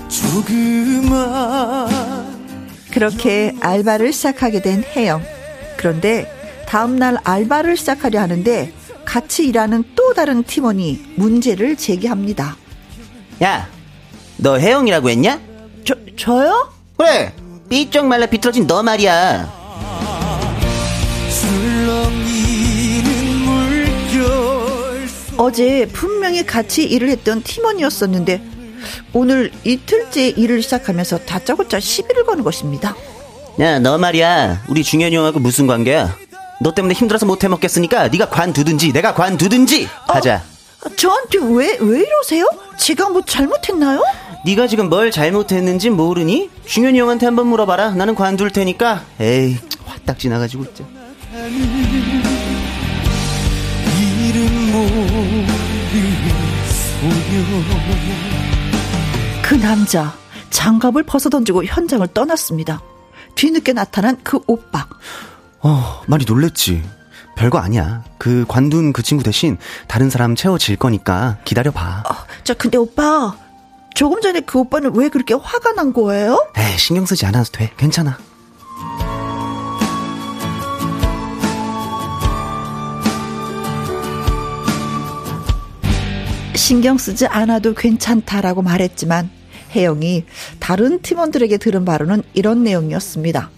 [0.10, 1.88] 조그만
[2.92, 5.22] 그렇게 알바를 시작하게 된 혜영.
[5.78, 6.32] 그런데
[6.68, 8.74] 다음날 알바를 시작하려 하는데
[9.08, 12.58] 같이 일하는 또 다른 팀원이 문제를 제기합니다.
[13.42, 13.70] 야,
[14.36, 15.40] 너 혜영이라고 했냐?
[15.86, 16.74] 저, 저요?
[16.98, 17.34] 그래,
[17.70, 19.56] 삐쩍 말라 비틀어진 너 말이야.
[25.38, 28.42] 어제 분명히 같이 일을 했던 팀원이었었는데
[29.14, 32.96] 오늘 이틀째 일을 시작하면서 다짜고짜 시비를 거는 것입니다.
[33.60, 34.66] 야, 너 말이야.
[34.68, 36.27] 우리 중현이 형하고 무슨 관계야?
[36.62, 40.42] 너 때문에 힘들어서 못 해 먹겠으니까 네가 관두든지 내가 관두든지 하자.
[40.86, 42.46] 어, 저한테 왜, 왜 이러세요?
[42.78, 44.04] 제가 뭐 잘못했나요?
[44.46, 46.50] 네가 지금 뭘 잘못했는지 모르니?
[46.66, 47.92] 중현이 형한테 한번 물어봐라.
[47.92, 49.04] 나는 관둘 테니까.
[49.20, 50.84] 에이, 화딱 지나가지고 있자.
[59.44, 60.14] 그 남자
[60.50, 62.82] 장갑을 벗어던지고 현장을 떠났습니다.
[63.36, 64.88] 뒤늦게 나타난 그 오빠.
[65.62, 66.84] 어, 많이 놀랬지.
[67.36, 68.04] 별거 아니야.
[68.18, 72.04] 그 관둔 그 친구 대신 다른 사람 채워질 거니까 기다려봐.
[72.10, 73.36] 어, 저 근데 오빠
[73.94, 76.48] 조금 전에 그 오빠는 왜 그렇게 화가 난 거예요?
[76.58, 77.72] 에이, 신경 쓰지 않아도 돼.
[77.78, 78.18] 괜찮아.
[86.56, 89.30] 신경 쓰지 않아도 괜찮다라고 말했지만
[89.74, 90.26] 혜영이
[90.60, 93.52] 다른 팀원들에게 들은 바로는 이런 내용이었습니다.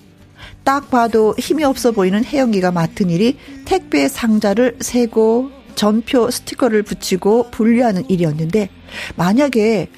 [0.64, 8.10] 딱 봐도 힘이 없어 보이는 혜영이가 맡은 일이 택배 상자를 세고 전표 스티커를 붙이고 분류하는
[8.10, 8.70] 일이었는데
[9.16, 9.89] 만약에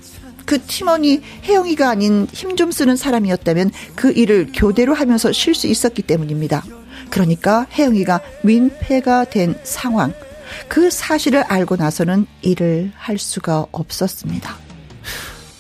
[0.45, 6.01] 그 팀원이 혜영이가 아닌 힘 좀 쓰는 사람이었다면 그 일을 교대로 하면서 쉴 수 있었기
[6.03, 6.63] 때문입니다.
[7.09, 10.13] 그러니까 혜영이가 민폐가 된 상황.
[10.67, 14.55] 그 사실을 알고 나서는 일을 할 수가 없었습니다.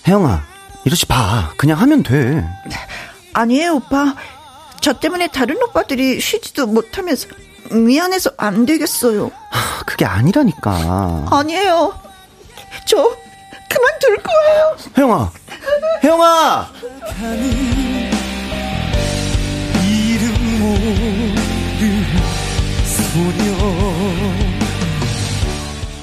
[0.07, 0.43] 혜영아,
[0.85, 1.53] 이러지 봐.
[1.57, 2.43] 그냥 하면 돼.
[3.33, 4.15] 아니에요, 오빠.
[4.81, 7.27] 저 때문에 다른 오빠들이 쉬지도 못하면서
[7.71, 9.31] 미안해서 안 되겠어요.
[9.51, 11.27] 하, 그게 아니라니까.
[11.31, 11.93] 아니에요.
[12.87, 12.97] 저
[13.69, 14.77] 그만둘 거예요.
[14.97, 15.31] 혜영아,
[16.03, 16.71] 혜영아.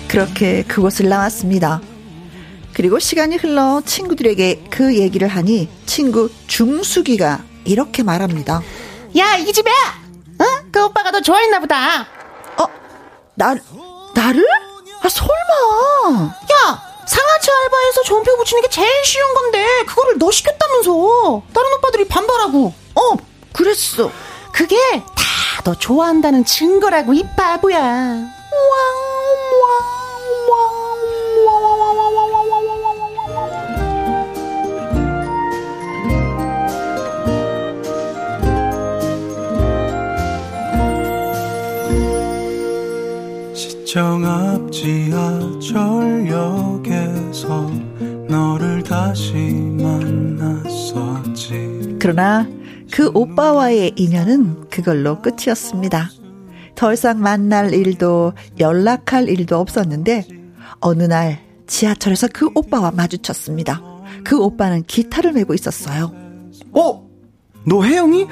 [0.06, 1.80] 그렇게 그곳을 나왔습니다.
[2.72, 8.62] 그리고 시간이 흘러 친구들에게 그 얘기를 하니 친구 중수기가 이렇게 말합니다.
[9.16, 9.70] 야, 이 집에!
[9.70, 10.44] 어?
[10.72, 12.02] 그 오빠가 너 좋아했나 보다.
[12.56, 12.64] 어?
[13.34, 13.54] 나,
[14.14, 14.44] 나를?
[15.02, 16.24] 아, 설마.
[16.24, 21.42] 야, 상하차 알바에서 전표 붙이는 게 제일 쉬운 건데, 그거를 너 시켰다면서.
[21.52, 22.72] 다른 오빠들이 반발하고.
[22.94, 23.16] 어,
[23.52, 24.10] 그랬어.
[24.52, 24.76] 그게
[25.14, 25.28] 다
[25.64, 27.78] 너 좋아한다는 증거라고, 이 바보야.
[27.78, 28.24] 왕,
[29.62, 29.97] 왕,
[43.88, 45.70] 시청 앞 지하철역에서
[48.28, 49.32] 너를 다시
[49.80, 51.16] 만났었지
[51.98, 52.46] 그러나
[52.92, 56.10] 그 오빠와의 인연은 그걸로 끝이었습니다.
[56.74, 60.28] 더 이상 만날 일도 연락할 일도 없었는데
[60.80, 63.80] 어느 날 지하철에서 그 오빠와 마주쳤습니다.
[64.22, 66.12] 그 오빠는 기타를 메고 있었어요.
[66.72, 67.08] 어?
[67.64, 68.26] 너 혜영이?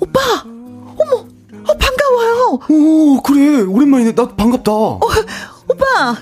[0.00, 0.20] 오빠!
[0.44, 1.25] 어머!
[2.16, 2.58] 어, 반가워요!
[2.68, 3.62] 오, 그래.
[3.62, 4.14] 오랜만이네.
[4.14, 4.72] 나 반갑다.
[4.72, 5.00] 어,
[5.68, 6.16] 오빠!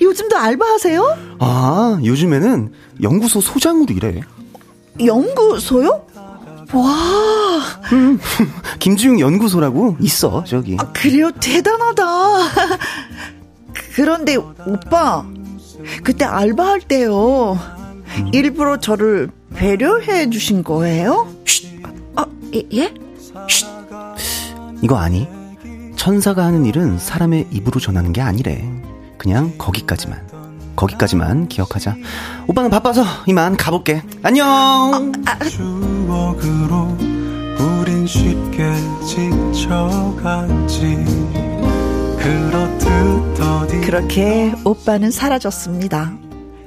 [0.00, 1.16] 요즘도 알바하세요?
[1.38, 2.72] 아, 요즘에는
[3.02, 4.20] 연구소 소장으로 일해.
[5.04, 6.06] 연구소요?
[6.74, 6.94] 와.
[7.92, 8.18] 음,
[8.78, 10.76] 김지웅 연구소라고 있어, 저기.
[10.78, 11.30] 아, 그래요?
[11.40, 12.04] 대단하다.
[13.94, 15.24] 그런데 오빠,
[16.04, 17.58] 그때 알바할 때요.
[18.32, 21.28] 일부러 저를 배려해 주신 거예요?
[21.44, 21.82] 쉿.
[22.16, 22.62] 아, 예?
[22.74, 22.94] 예?
[23.48, 23.77] 쉿.
[24.82, 25.28] 이거 아니?
[25.96, 28.64] 천사가 하는 일은 사람의 입으로 전하는 게 아니래.
[29.16, 30.28] 그냥 거기까지만.
[30.76, 31.96] 거기까지만 기억하자.
[32.46, 34.02] 오빠는 바빠서 이만 가볼게.
[34.22, 34.46] 안녕.
[35.26, 35.38] 아, 아.
[35.44, 36.96] 추억으로
[37.58, 38.72] 우린 쉽게
[39.04, 41.04] 지쳐갔지.
[42.18, 46.12] 그렇듯 어디 그렇게 오빠는 사라졌습니다.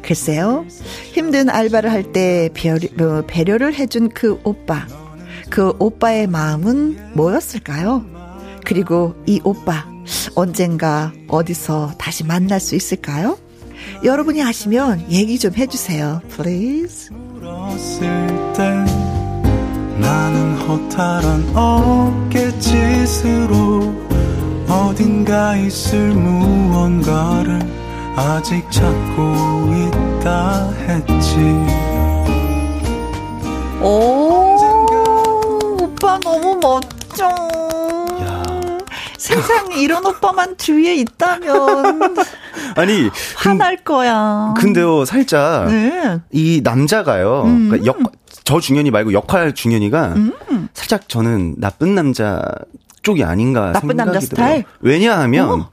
[0.01, 0.65] 글쎄요.
[1.13, 4.85] 힘든 알바를 할 때 배려, 배려를 해준 그 오빠.
[5.51, 8.05] 그 오빠의 마음은 뭐였을까요?
[8.65, 9.85] 그리고 이 오빠
[10.33, 13.37] 언젠가 어디서 다시 만날 수 있을까요?
[14.03, 16.21] 여러분이 아시면 얘기 좀 해주세요.
[16.33, 17.09] Please.
[18.55, 18.69] 때
[19.99, 21.55] 나는 허탈한
[22.33, 23.41] 어깨짓으로
[24.69, 27.59] 어딘가 있을 무언가를
[28.15, 31.35] 아직 찾고 있다 했지
[33.81, 34.40] 오,
[36.01, 37.29] 오빠 너무 멋져.
[39.19, 42.15] 세상에 이런 오빠만 주위에 있다면
[42.75, 44.55] 아니 화날 근, 거야.
[44.57, 46.19] 근데요 살짝 네.
[46.31, 47.43] 이 남자가요.
[47.45, 47.69] 음.
[47.69, 47.99] 그러니까 역,
[48.43, 50.67] 저 중현이 말고 역할 중현이가 음.
[50.73, 52.41] 살짝 저는 나쁜 남자
[53.03, 54.63] 쪽이 아닌가 나쁜 생각이 남자 스타일.
[54.63, 54.75] 들어요.
[54.79, 55.69] 왜냐하면 어.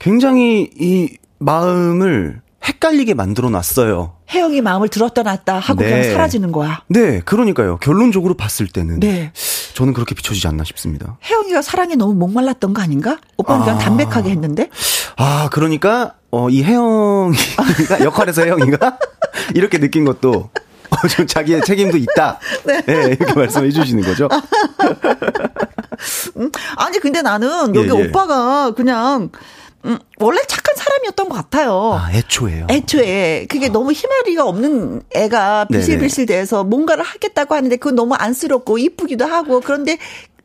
[0.00, 4.16] 굉장히 이 마음을 헷갈리게 만들어 놨어요.
[4.30, 5.90] 혜영이 마음을 들었다 놨다 하고 네.
[5.90, 6.82] 그냥 사라지는 거야.
[6.88, 7.78] 네, 그러니까요.
[7.78, 9.32] 결론적으로 봤을 때는 네.
[9.80, 11.16] 저는 그렇게 비춰지지 않나 싶습니다.
[11.24, 13.16] 혜영이가 사랑에 너무 목말랐던 거 아닌가?
[13.38, 13.64] 오빠는 아.
[13.64, 14.68] 그냥 담백하게 했는데.
[15.16, 18.98] 아, 그러니까 어, 이 혜영이가 역할에서 혜영이가
[19.56, 20.50] 이렇게 느낀 것도
[20.90, 22.38] 어, 좀 자기의 책임도 있다.
[22.66, 22.82] 네.
[22.82, 24.28] 네 이렇게 말씀해 주시는 거죠.
[26.36, 28.08] 음, 아니 근데 나는 여기 예, 예.
[28.08, 29.30] 오빠가 그냥
[29.86, 31.94] 음, 원래 착한 사람이었던 것 같아요.
[31.94, 32.66] 아, 애초에요.
[32.70, 39.24] 애초에 그게 너무 희마리가 없는 애가 비실비실 돼서 뭔가를 하겠다고 하는데 그건 너무 안쓰럽고 이쁘기도
[39.24, 39.96] 하고 그런데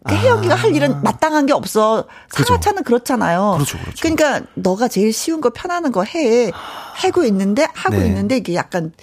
[0.07, 2.05] 그 혜영이가 할 일은 마땅한 게 없어.
[2.29, 3.53] 상하차는 그렇잖아요.
[3.55, 4.01] 그렇죠, 그렇죠.
[4.03, 6.51] 러니까 너가 제일 쉬운 거 편하는 거 해.
[6.93, 8.05] 하고 있는데 하고 네.
[8.05, 8.93] 있는데 이게 약간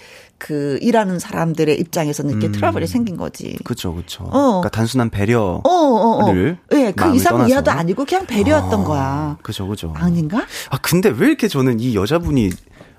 [0.43, 3.57] 그 일하는 사람들의 입장에서는 이렇게 트러블이 생긴 거지.
[3.63, 4.25] 그쵸, 그쵸.
[4.25, 4.61] 어.
[4.61, 5.61] 그러니까 단순한 배려.
[5.63, 6.33] 어, 어, 어.
[6.33, 7.49] 를 예, 그 이상 떠나서.
[7.49, 9.39] 이하도 아니고 그냥 배려였던 거야.
[9.43, 9.95] 그죠, 그죠.
[9.97, 10.45] 아닌가?
[10.69, 12.51] 아, 근데 왜 이렇게 저는 이 여자분이,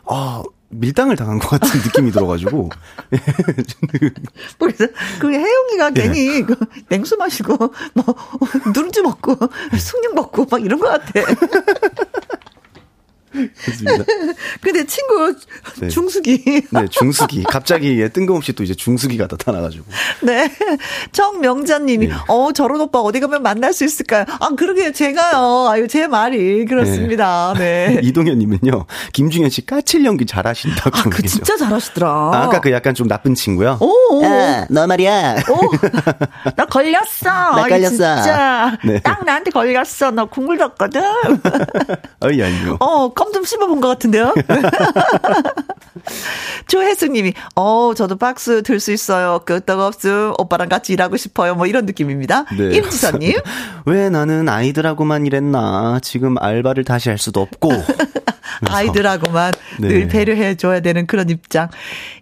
[0.06, 2.70] 아, 밀당을 당한 것 같은 느낌이 들어가지고.
[4.58, 4.88] 그래서
[5.20, 6.02] 그 혜영이가 예.
[6.02, 6.56] 괜히 그
[6.88, 7.58] 냉수 마시고
[7.94, 8.06] 뭐
[8.74, 9.36] 누룽지 먹고
[9.78, 11.20] 숭늉 먹고 막 이런 것 같아.
[13.34, 14.04] 그렇습니다.
[14.62, 15.36] 근데 친구
[15.82, 15.88] 네.
[15.90, 17.44] 중숙이 네, 중수기.
[17.44, 19.86] 갑자기 얘 뜬금없이 또 이제 중수기가 나타나가지고.
[20.22, 20.52] 네.
[21.12, 22.14] 정명자님이, 네.
[22.28, 24.26] 어, 저런 오빠 어디 가면 만날 수 있을까요?
[24.40, 24.92] 아, 그러게요.
[24.92, 25.68] 제가요.
[25.70, 26.66] 아유, 제 말이.
[26.66, 27.54] 그렇습니다.
[27.58, 28.00] 네.
[28.04, 30.98] 이동현님은요, 김중현 씨 까칠 연기 잘하신다고.
[30.98, 31.38] 아, 그 얘기죠.
[31.44, 32.08] 진짜 잘하시더라.
[32.10, 33.78] 아, 아까 그 약간 좀 나쁜 친구요?
[33.80, 35.38] 오, 오, 아, 너 말이야.
[35.50, 35.72] 오.
[36.56, 37.24] 나 걸렸어.
[37.56, 37.90] 나 걸렸어.
[37.90, 38.78] 진짜.
[38.84, 39.00] 네.
[39.00, 40.12] 딱 나한테 걸렸어.
[40.12, 41.02] 너 국물 줬거든.
[42.20, 42.78] 어이, 아니요.
[42.80, 44.34] 어, 껌 좀 씹어본 것 같은데요?
[46.68, 49.40] 조혜수님이, 어, 저도 박스 들 수 있어요.
[49.46, 50.34] 끄떡 없음.
[50.38, 51.56] 오빠랑 같이 일하고 싶어요.
[51.56, 52.46] 뭐 이런 느낌입니다.
[52.58, 52.76] 네.
[52.76, 53.34] 임지선님.
[53.86, 56.00] 왜 나는 아이들하고만 일했나?
[56.02, 57.72] 지금 알바를 다시 할 수도 없고.
[58.70, 59.88] 아이들하고만 네.
[59.88, 61.70] 늘 배려해 줘야 되는 그런 입장.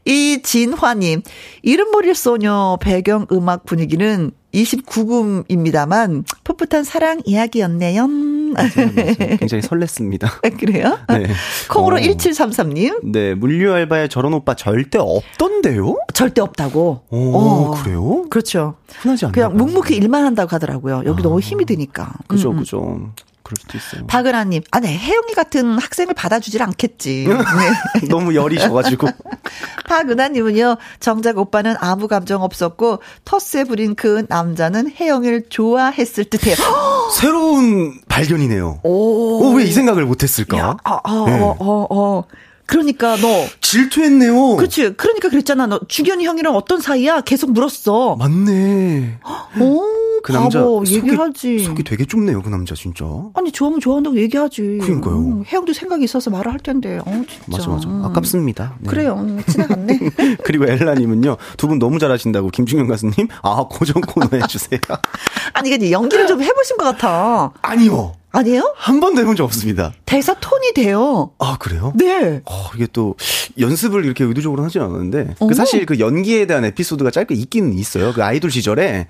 [0.05, 1.23] 이진화님,
[1.63, 8.07] 이름 모를 소녀 배경 음악 분위기는 29금입니다만 풋풋한 사랑 이야기였네요.
[9.39, 10.29] 굉장히 설렜습니다.
[10.59, 10.99] 그래요?
[11.07, 11.27] 네.
[11.69, 11.99] 콩으로 어.
[11.99, 15.95] 1733님, 네, 물류 알바에 저런 오빠 절대 없던데요?
[16.13, 17.03] 절대 없다고.
[17.09, 17.71] 오, 어.
[17.81, 18.25] 그래요?
[18.29, 18.75] 그렇죠.
[19.01, 19.31] 흔하지 않나?
[19.31, 19.55] 그냥.
[19.55, 21.03] 묵묵히 일만 한다고 하더라고요.
[21.05, 22.13] 여기 너무 힘이 드니까.
[22.27, 22.59] 그죠, 음, 음.
[22.59, 23.13] 그죠.
[23.51, 24.07] 그럴 수도 있어요.
[24.07, 27.27] 박은하님, 아, 네, 혜영이 같은 학생을 받아주질 않겠지.
[27.99, 28.07] 네.
[28.07, 29.07] 너무 열이 져가지고.
[29.87, 36.55] 박은하님은요, 정작 오빠는 아무 감정 없었고, 텃세 부린 그 남자는 혜영이를 좋아했을 듯해요.
[37.19, 38.79] 새로운 발견이네요.
[38.83, 39.45] 오.
[39.45, 40.57] 어, 왜이 생각을 못했을까?
[40.57, 41.39] 야, 아, 아, 네.
[41.39, 42.23] 어, 어, 어.
[42.71, 43.27] 그러니까 너,
[43.59, 44.55] 질투했네요.
[44.55, 44.93] 그치.
[44.93, 45.67] 그러니까 그랬잖아.
[45.67, 47.21] 너, 주견이 형이랑 어떤 사이야?
[47.21, 48.15] 계속 물었어.
[48.15, 49.19] 맞네.
[49.59, 49.81] 오,
[50.23, 51.59] 그 남자 바보, 속이, 얘기하지.
[51.59, 53.05] 속이 되게 좁네요, 그 남자 진짜.
[53.33, 54.79] 아니, 좋아하면 좋아한다고 얘기하지.
[54.81, 55.15] 그러니까요.
[55.17, 56.99] 음, 혜영도 생각이 있어서 말을 할 텐데.
[57.05, 57.45] 어, 진짜.
[57.47, 57.89] 맞아, 맞아.
[57.89, 58.05] 음.
[58.05, 58.75] 아깝습니다.
[58.79, 58.89] 네.
[58.89, 59.15] 그래요.
[59.19, 59.99] 음, 지나갔네.
[60.45, 64.79] 그리고 엘라님은요, 두 분 너무 잘하신다고 김중현 가수님, 아, 고정 코너 해주세요.
[65.53, 67.51] 아니, 근데 연기를 좀 해보신 것 같아.
[67.61, 68.13] 아니요.
[68.31, 68.73] 아니에요?
[68.77, 69.93] 한 번도 해본 적 없습니다.
[70.05, 71.31] 대사 톤이 돼요.
[71.39, 71.93] 아, 그래요?
[71.95, 72.41] 네.
[72.45, 73.15] 어, 이게 또
[73.59, 75.47] 연습을 이렇게 의도적으로 하진 않았는데 오.
[75.47, 78.13] 그 사실 그 연기에 대한 에피소드가 짧게 있기는 있어요.
[78.13, 79.07] 그 아이돌 시절에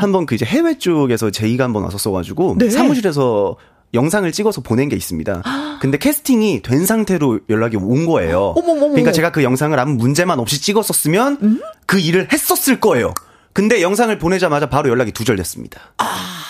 [0.00, 2.70] 한번 그 이제 해외 쪽에서 제의가 한번 왔었어가지고 네.
[2.70, 3.56] 사무실에서
[3.94, 5.42] 영상을 찍어서 보낸 게 있습니다.
[5.80, 8.54] 근데 캐스팅이 된 상태로 연락이 온 거예요.
[8.56, 8.88] 어머머머.
[8.88, 13.14] 그러니까 제가 그 영상을 아무 문제만 없이 찍었었으면 그 일을 했었을 거예요.
[13.52, 15.80] 근데 영상을 보내자마자 바로 연락이 두절됐습니다.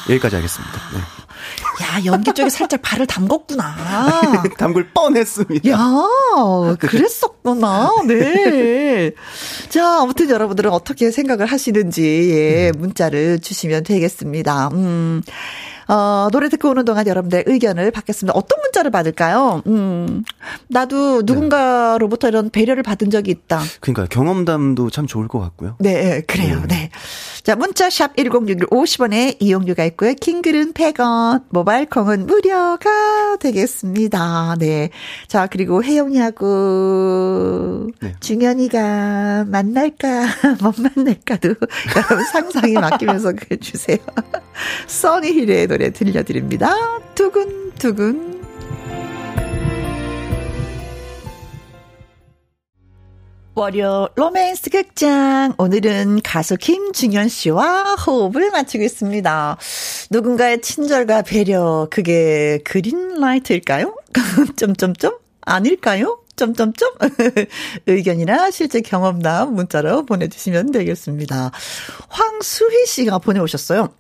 [0.09, 0.72] 여기까지 하겠습니다.
[0.95, 1.01] 네.
[1.83, 4.55] 야, 연기 쪽에 살짝 발을 담궜구나.
[4.59, 5.70] 담글 뻔했습니다.
[5.70, 5.79] 야,
[6.79, 7.91] 그랬었구나.
[8.07, 9.12] 네.
[9.68, 14.68] 자, 아무튼 여러분들은 어떻게 생각을 하시는지, 예, 문자를 주시면 되겠습니다.
[14.72, 15.22] 음.
[15.89, 18.37] 어, 노래 듣고 오는 동안 여러분들 의견을 받겠습니다.
[18.37, 19.62] 어떤 문자를 받을까요?
[19.66, 20.24] 음,
[20.68, 23.61] 나도 누군가로부터 이런 배려를 받은 적이 있다.
[23.80, 25.76] 그러니까 경험담도 참 좋을 것 같고요.
[25.78, 26.62] 네, 그래요.
[26.68, 26.91] 네.
[27.43, 30.14] 자, 문자 샵 1061 50원에 이용료가 있고요.
[30.14, 34.57] 킹글은 100원, 모바일 콩은 무료가 되겠습니다.
[34.59, 34.89] 네.
[35.28, 38.14] 자, 그리고 혜영이하고 네.
[38.20, 40.26] 중현이가 만날까
[40.62, 41.51] 못 만날까도
[41.97, 43.99] 여러분 상상에 맡기면서 그래 주세요.
[44.87, 46.72] 써니힐의 노래 들려드립니다.
[47.16, 48.45] 두근두근.
[53.57, 55.55] 월요 로맨스 극장.
[55.59, 59.57] 오늘은 가수 김중현 씨와 호흡을 맞추고 있습니다.
[60.12, 63.97] 누군가의 친절과 배려, 그게 그린라이트일까요?
[64.55, 65.18] 점점점?
[65.41, 66.24] 아닐까요?
[66.37, 66.91] 점점점?
[67.87, 71.51] 의견이나 실제 경험담 문자로 보내주시면 되겠습니다.
[72.09, 73.95] 황수희 씨가 보내오셨어요.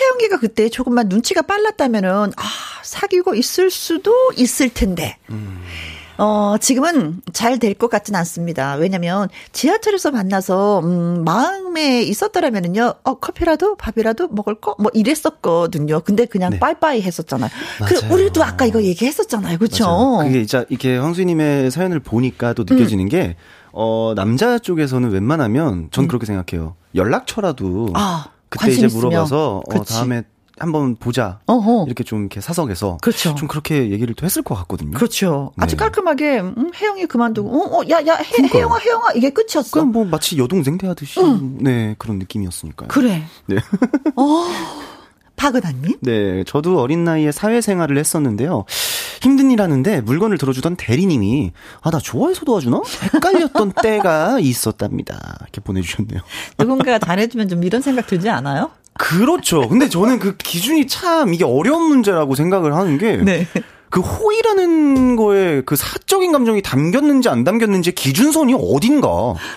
[0.00, 2.42] 혜영이가 그때 조금만 눈치가 빨랐다면은, 아,
[2.82, 5.16] 사귀고 있을 수도 있을 텐데.
[6.18, 8.74] 어, 지금은 잘 될 것 같진 않습니다.
[8.74, 14.76] 왜냐면 지하철에서 만나서, 음, 마음에 있었더라면은요, 어, 커피라도 밥이라도 먹을 거?
[14.78, 16.00] 뭐 이랬었거든요.
[16.00, 16.58] 근데 그냥 네.
[16.58, 17.50] 빠이빠이 했었잖아요.
[17.86, 18.14] 그, 맞아요.
[18.14, 19.58] 우리도 아까 이거 얘기했었잖아요.
[19.58, 19.84] 그쵸?
[19.86, 20.18] 맞아요.
[20.28, 23.36] 그게 진짜 이렇게 황수님의 사연을 보니까 또 느껴지는 게,
[23.72, 26.76] 어, 남자 쪽에서는 웬만하면 전 그렇게 생각해요.
[26.94, 29.08] 연락처라도 아, 그때 이제 있으면.
[29.08, 29.94] 물어봐서, 어, 그치.
[29.94, 30.22] 다음에
[30.58, 31.40] 한번 보자.
[31.46, 31.84] 어허.
[31.86, 33.34] 이렇게 좀 이렇게 사석에서 그렇죠.
[33.34, 34.92] 좀 그렇게 얘기를 또 했을 것 같거든요.
[34.96, 35.52] 그렇죠.
[35.58, 35.80] 아주 네.
[35.84, 38.60] 깔끔하게 음, 혜영이 그만두고 어, 어, 야, 야, 혜, 그러니까요.
[38.62, 39.70] 혜영아, 혜영아 이게 끝이었어.
[39.72, 41.20] 그냥 뭐 마치 여동생 대하듯이
[41.60, 42.88] 네 그런 느낌이었으니까요.
[42.88, 43.24] 그래.
[43.46, 43.56] 네.
[44.16, 44.46] 어,
[45.36, 45.96] 박은하님?
[46.00, 48.64] 네, 저도 어린 나이에 사회생활을 했었는데요.
[49.20, 51.52] 힘든 일 하는데 물건을 들어주던 대리님이
[51.82, 52.80] 아 나 좋아해서 도와주나?
[53.14, 55.36] 헷갈렸던 때가 있었답니다.
[55.42, 56.20] 이렇게 보내주셨네요.
[56.58, 58.70] 누군가가 잘해주면 좀 이런 생각 들지 않아요?
[58.98, 59.68] 그렇죠.
[59.68, 63.46] 근데 저는 그 기준이 참 이게 어려운 문제라고 생각을 하는 게 네.
[63.94, 69.08] 그 호의라는 거에 그 사적인 감정이 담겼는지 안 담겼는지 기준선이 어딘가.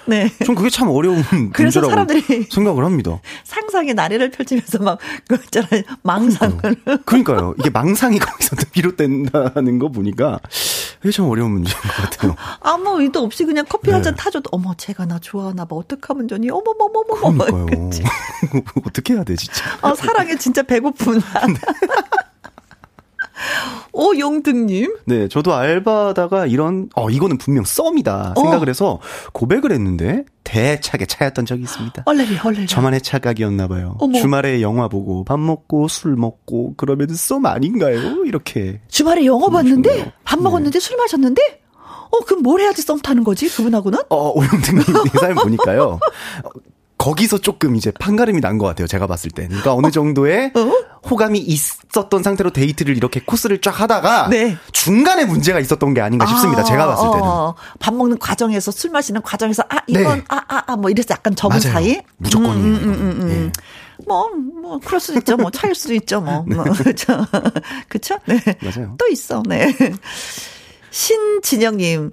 [0.05, 0.31] 네.
[0.45, 3.19] 전 그게 참 어려운 그래서 문제라고 사람들이 생각을 합니다.
[3.43, 5.81] 상상의 나래를 펼치면서 막, 그 있잖아요.
[6.03, 6.61] 망상을.
[7.03, 7.55] 그러니까요.
[7.57, 10.39] 이게 망상이 거기서 비롯된다는 거 보니까
[11.01, 12.35] 이게 참 어려운 문제인 것 같아요.
[12.59, 14.21] 아무 의도 없이 그냥 커피 한잔 네.
[14.21, 15.75] 타줘도, 어머, 쟤가 나 좋아하나 봐.
[15.75, 16.51] 어떡하면 좋니?
[16.51, 17.45] 어머머머머머.
[17.45, 17.89] 그러니까요.
[18.85, 19.63] 어떻게 해야 돼, 진짜.
[19.81, 21.23] 아, 사랑에 진짜 배고픈.
[23.91, 24.97] 오용등님.
[25.05, 28.99] 네, 저도 알바다가 이런, 어, 이거는 분명 썸이다 생각을 해서
[29.33, 32.03] 고백을 했는데 대차게 차였던 적이 있습니다.
[32.05, 32.67] 얼레리, 얼레리.
[32.67, 33.97] 저만의 착각이었나봐요.
[34.15, 38.23] 주말에 영화 보고 밥 먹고 술 먹고 그러면 썸 아닌가요?
[38.25, 38.81] 이렇게.
[38.87, 40.11] 주말에 영화 봤는데, 좋네요.
[40.23, 41.61] 밥 먹었는데, 술 마셨는데,
[42.09, 43.49] 어, 그럼 뭘 해야지 썸 타는 거지?
[43.49, 43.99] 그분하고는?
[44.09, 45.99] 어, 오영등님 이 사연 보니까요.
[47.07, 48.87] 어, 거기서 조금 이제 판가름이 난 것 같아요.
[48.87, 49.47] 제가 봤을 때.
[49.47, 50.51] 그러니까 어느 정도의
[51.09, 54.57] 호감이 있었던 상태로 데이트를 이렇게 코스를 쫙 하다가 네.
[54.71, 56.63] 중간에 문제가 있었던 게 아닌가 싶습니다.
[56.63, 57.23] 제가 봤을 때는.
[57.23, 60.23] 어, 밥 먹는 과정에서 술 마시는 과정에서 아 이건 네.
[60.27, 61.73] 아아아 뭐 이래서 약간 접은 맞아요.
[61.73, 62.57] 사이 무조건이에요.
[62.65, 63.17] 음, 음, 음, 음.
[63.27, 63.51] 이거는.
[64.05, 64.29] 뭐,
[64.61, 65.35] 뭐, 그럴 수도 있죠.
[65.37, 66.21] 뭐, 차일 수도 있죠.
[66.21, 66.43] 뭐.
[66.47, 67.25] 뭐 그쵸.
[67.89, 68.15] 그쵸?
[68.25, 68.39] 네.
[68.61, 68.95] 맞아요.
[68.97, 69.41] 또 있어.
[69.47, 69.73] 네.
[70.91, 72.11] 신진영님.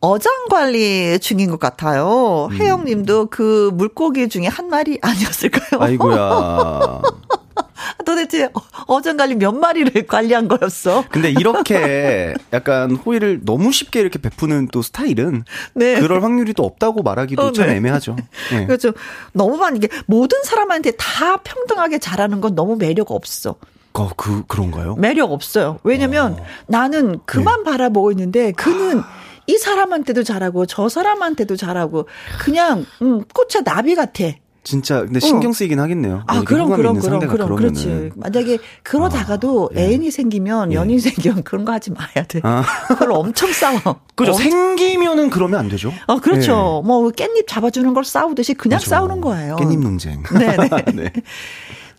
[0.00, 2.48] 어장 관리 중인 것 같아요.
[2.50, 2.56] 음.
[2.56, 5.80] 혜영 님도 그 물고기 중에 한 마리 아니었을까요?
[5.80, 5.84] 예.
[5.84, 7.02] 아이고야.
[8.06, 8.50] 도대체 어-
[8.86, 11.04] 어장 관리 몇 마리를 관리한 거였어?
[11.10, 15.44] 근데 이렇게 약간 호의를 너무 쉽게 이렇게 베푸는 또 스타일은
[15.74, 16.00] 네.
[16.00, 17.76] 그럴 확률이 또 없다고 말하기도 어, 참 네.
[17.76, 18.16] 애매하죠.
[18.54, 18.66] 예.
[18.66, 18.92] 그렇죠.
[19.32, 23.56] 너무 많이 이게 모든 사람한테 다 평등하게 잘하는 건 너무 매력 없어.
[23.92, 24.94] 어, 그 그런가요?
[24.96, 25.78] 매력 없어요.
[25.82, 27.70] 왜냐면 나는 그만 네.
[27.70, 29.02] 바라보고 있는데 그는
[29.50, 32.06] 이 사람한테도 잘하고 저 사람한테도 잘하고
[32.40, 34.24] 그냥 음, 꽃차 나비 같아.
[34.62, 36.22] 진짜 근데 신경 쓰이긴 하겠네요.
[36.26, 37.56] 아, 이렇게 그럼, 그럼, 그럼, 그럼.
[37.56, 38.10] 그렇지.
[38.14, 39.80] 만약에 그러다가도 예.
[39.86, 40.76] 애인이 생기면, 예.
[40.76, 42.40] 연인 생기면 그런 거 하지 마야 돼.
[42.42, 42.62] 아.
[42.88, 43.80] 그걸 엄청 싸워.
[44.14, 44.32] 그죠.
[44.32, 45.90] 엄- 생기면은 그러면 안 되죠.
[46.06, 46.82] 어, 그렇죠.
[46.84, 48.86] 뭐, 깻잎 잡아주는 걸 싸우듯이 그냥 맞아.
[48.96, 49.56] 싸우는 거예요.
[49.56, 50.22] 깻잎 논쟁.
[50.24, 50.68] 네네.
[50.94, 51.12] 네.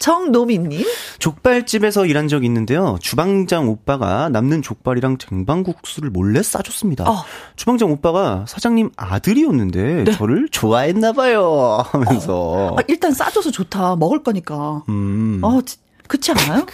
[0.01, 0.83] 정노미님.
[1.19, 2.97] 족발집에서 일한 적이 있는데요.
[3.01, 7.09] 주방장 오빠가 남는 족발이랑 쟁반국수를 몰래 싸줬습니다.
[7.09, 7.23] 어.
[7.55, 10.11] 주방장 오빠가 사장님 아들이었는데 네.
[10.11, 12.75] 저를 좋아했나봐요 하면서.
[12.77, 13.95] 아, 일단 싸줘서 좋다.
[13.95, 14.83] 먹을 거니까.
[14.89, 15.39] 음.
[15.43, 15.77] 어, 지-
[16.11, 16.65] 그렇지 않아요?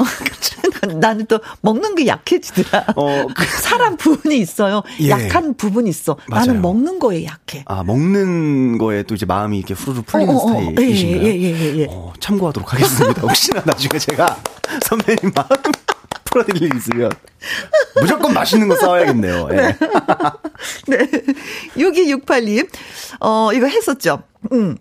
[0.82, 2.86] 난- 나는 또 먹는 게 약해지더라.
[2.96, 4.82] 어, 그- 사람 부분이 있어요.
[5.02, 5.10] 예.
[5.10, 6.18] 약한 부분이 있어.
[6.28, 6.62] 나는 맞아요.
[6.62, 7.64] 먹는 거에 약해.
[7.68, 10.70] 아, 먹는 거에 또 이제 마음이 이렇게 후루룩 풀리는 어, 어, 어.
[10.72, 11.22] 스타일이신가요?
[11.22, 11.88] 예, 예, 예, 예, 예.
[11.90, 13.22] 어, 참고하도록 하겠습니다.
[13.28, 14.38] 혹시나 나중에 제가
[14.86, 15.48] 선배님 마음
[16.26, 17.12] 풀어드릴 일 있으면
[18.02, 19.50] 무조건 맛있는 거 싸워야겠네요.
[19.52, 19.56] 예.
[20.88, 20.98] 네.
[21.78, 22.68] 6268님,
[23.20, 24.24] 어, 이거 했었죠.
[24.52, 24.78] 음.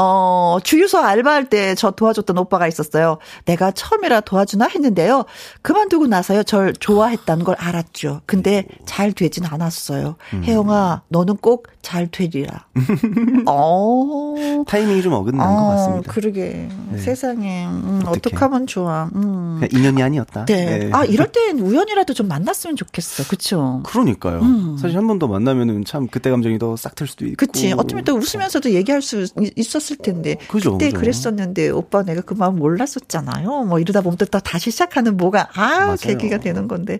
[0.00, 3.18] 어, 주유소 알바할 때 저 도와줬던 오빠가 있었어요.
[3.44, 5.24] 내가 처음이라 도와주나 했는데요.
[5.62, 8.20] 그만두고 나서요, 절 좋아했다는 걸 알았죠.
[8.26, 10.16] 근데 잘 되진 않았어요.
[10.44, 12.66] 혜영아, 너는 꼭 잘 되리라.
[13.46, 14.34] 어.
[14.66, 16.12] 타이밍이 좀 어긋난 것 같습니다.
[16.12, 16.68] 그러게.
[16.98, 17.66] 세상에.
[17.66, 18.02] 음.
[18.06, 19.08] 어떡하면 좋아.
[19.14, 19.58] 음.
[19.60, 20.44] 그냥 인연이 아니었다.
[20.44, 20.78] 네.
[20.80, 20.90] 네.
[20.92, 23.24] 아, 이럴 땐 우연이라도 좀 만났으면 좋겠어.
[23.28, 23.82] 그쵸?
[23.86, 24.40] 그러니까요.
[24.78, 27.32] 사실 한 번 더 만나면은 참 그때 감정이 더 싹 틀 수도 있고.
[27.32, 27.36] 음.
[27.36, 27.72] 그치.
[27.72, 30.36] 어쩌면 또 웃으면서도 얘기할 수 있- 있었을 텐데.
[30.48, 31.00] 그죠, 그때 그죠.
[31.00, 33.64] 그랬었는데 오빠 내가 그 마음 몰랐었잖아요.
[33.64, 35.96] 뭐 이러다 보면 또 다시 시작하는 뭐가, 아, 맞아요.
[35.98, 36.98] 계기가 되는 건데.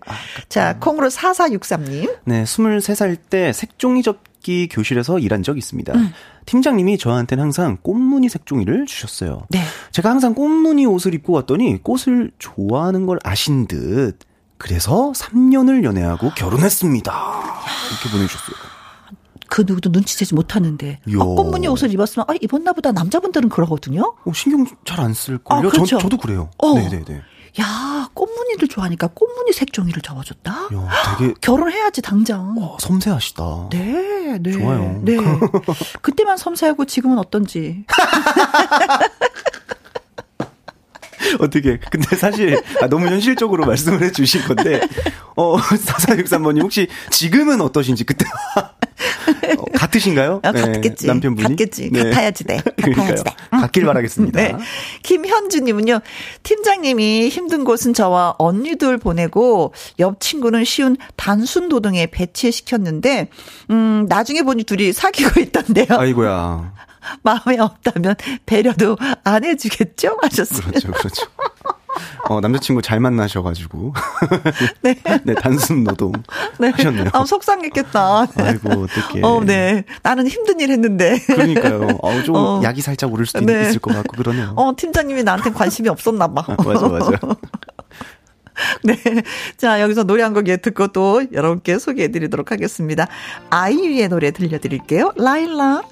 [0.48, 2.16] 자, 콩으로 4463님.
[2.24, 5.92] 네, 23살 때 색종이 접기 교실에서 일한 적이 있습니다.
[5.94, 6.12] 음.
[6.46, 9.42] 팀장님이 저한테는 항상 꽃무늬 색종이를 주셨어요.
[9.50, 9.60] 네.
[9.92, 14.18] 제가 항상 꽃무늬 옷을 입고 왔더니 꽃을 좋아하는 걸 아신 듯
[14.56, 17.12] 그래서 3년을 연애하고 결혼했습니다.
[17.12, 18.67] 이렇게 보내주셨어요.
[19.48, 21.00] 그 누구도 눈치채지 못하는데.
[21.06, 22.92] 아, 꽃무늬 옷을 입었으면, 아, 입었나 보다.
[22.92, 24.14] 남자분들은 그러거든요.
[24.24, 25.58] 어, 신경 잘 안 쓸걸요?
[25.58, 25.84] 아, 그렇죠.
[25.86, 26.50] 저, 저도 그래요.
[26.58, 26.74] 어.
[26.74, 27.22] 네네네.
[27.60, 30.52] 야, 꽃무늬를 좋아하니까 꽃무늬 색종이를 접어줬다?
[30.52, 30.88] 야,
[31.18, 32.54] 되게 결혼해야지, 당장.
[32.58, 33.68] 어, 섬세하시다.
[33.70, 34.52] 네, 네.
[34.52, 35.00] 좋아요.
[35.02, 35.16] 네.
[36.02, 37.84] 그때만 섬세하고 지금은 어떤지.
[41.40, 44.80] 어떻게 근데 사실 아, 너무 현실적으로 말씀을 해주신 건데
[45.36, 48.24] 어 4463번님 혹시 지금은 어떠신지 그때
[49.58, 50.40] 어, 같으신가요?
[50.42, 51.06] 어, 같겠지.
[51.06, 51.48] 네, 남편분이.
[51.48, 51.90] 같겠지.
[51.90, 52.56] 같아야지 돼.
[52.76, 53.30] 같아야지 돼.
[53.50, 54.40] 같길 바라겠습니다.
[54.40, 54.56] 네.
[55.02, 56.00] 김현주님은요,
[56.42, 63.28] 팀장님이 힘든 곳은 저와 언니들 보내고, 옆 친구는 쉬운 단순 노동에 배치시켰는데,
[63.70, 65.86] 음, 나중에 보니 둘이 사귀고 있던데요.
[65.90, 66.72] 아이고야.
[67.22, 68.14] 마음에 없다면
[68.46, 70.18] 배려도 안 해주겠죠?
[70.22, 70.70] 하셨습니다.
[70.70, 71.26] 그렇죠, 그렇죠.
[72.28, 73.92] 어, 남자친구 잘 만나셔가지고.
[74.82, 74.94] 네.
[75.24, 76.12] 네, 단순 노동.
[76.60, 76.68] 네.
[76.70, 77.06] 하셨네요.
[77.12, 78.26] 아, 속상했겠다.
[78.36, 79.20] 아이고, 어떡해.
[79.22, 79.84] 어, 네.
[80.02, 81.18] 나는 힘든 일 했는데.
[81.26, 81.98] 그러니까요.
[82.02, 82.60] 어, 좀 어.
[82.62, 83.68] 약이 살짝 오를 수도 네.
[83.68, 84.52] 있을 것 같고 그러네요.
[84.56, 86.44] 어, 팀장님이 나한테 관심이 없었나 봐.
[86.46, 87.10] 아, 맞아, 맞아.
[88.84, 88.96] 네.
[89.56, 93.06] 자, 여기서 노래 한 곡 예 듣고 또 여러분께 소개해 드리도록 하겠습니다.
[93.50, 95.12] 아이유의 노래 들려드릴게요.
[95.16, 95.82] 라일라.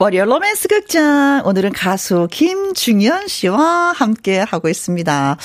[0.00, 1.42] 월요 로맨스 극장.
[1.44, 5.36] 오늘은 가수 김중현 씨와 함께 하고 있습니다.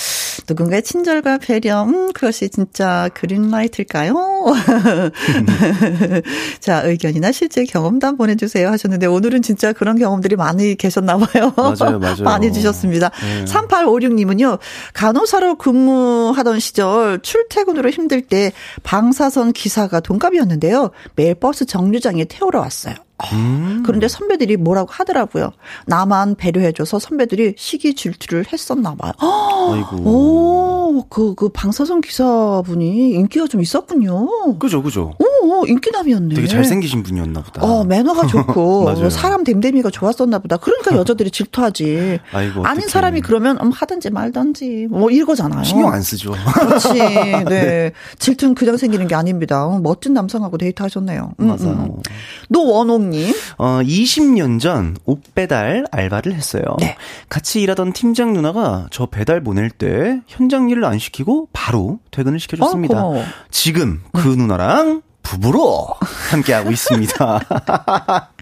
[0.47, 4.13] 누군가의 친절과 배려, 음, 그것이 진짜 그린라이트일까요?
[6.61, 11.53] 자, 의견이나 실제 경험담 보내주세요 하셨는데, 오늘은 진짜 그런 경험들이 많이 계셨나봐요.
[11.57, 12.23] 맞아요, 맞아요.
[12.23, 13.09] 많이 주셨습니다.
[13.09, 13.45] 네.
[13.45, 14.59] 3856님은요,
[14.93, 18.51] 간호사로 근무하던 시절 출퇴근으로 힘들 때
[18.83, 20.91] 방사선 기사가 동갑이었는데요.
[21.15, 22.93] 매일 버스 정류장에 태우러 왔어요.
[23.31, 23.83] 음.
[23.85, 25.51] 그런데 선배들이 뭐라고 하더라고요.
[25.85, 29.13] 나만 배려해줘서 선배들이 시기 질투를 했었나 봐요.
[29.19, 29.97] 아이고.
[29.97, 34.57] 오, 그, 그 방사선 기사분이 인기가 좀 있었군요.
[34.59, 35.13] 그죠, 그죠.
[35.19, 36.35] 오, 인기남이었네.
[36.35, 37.63] 되게 잘생기신 분이었나 보다.
[37.63, 38.93] 어, 매너가 좋고.
[39.09, 40.57] 사람 댐댐이가 좋았었나 보다.
[40.57, 42.19] 그러니까 여자들이 질투하지.
[42.33, 42.87] 아이고, 아닌.
[42.87, 45.63] 사람이 그러면, 음, 하든지 말든지, 뭐, 이거잖아요.
[45.63, 46.33] 신경 안 쓰죠.
[46.53, 46.89] 그렇지.
[47.47, 47.91] 네.
[48.19, 49.65] 질투는 그냥 생기는 게 아닙니다.
[49.65, 51.33] 어, 멋진 남성하고 데이트하셨네요.
[51.39, 51.95] 음, 맞아요.
[51.97, 52.01] 음.
[52.49, 53.33] 노원옥 님.
[53.57, 56.63] 어, 20년 전 옷 배달 알바를 했어요.
[56.79, 56.97] 네.
[57.29, 63.05] 같이 일하던 팀장 누나가 저 배달 보낼 때 현장 일을 안 시키고 바로 퇴근을 시켜줬습니다.
[63.05, 63.23] 어.
[63.51, 65.87] 지금 그 누나랑 부부로
[66.31, 67.39] 함께하고 있습니다.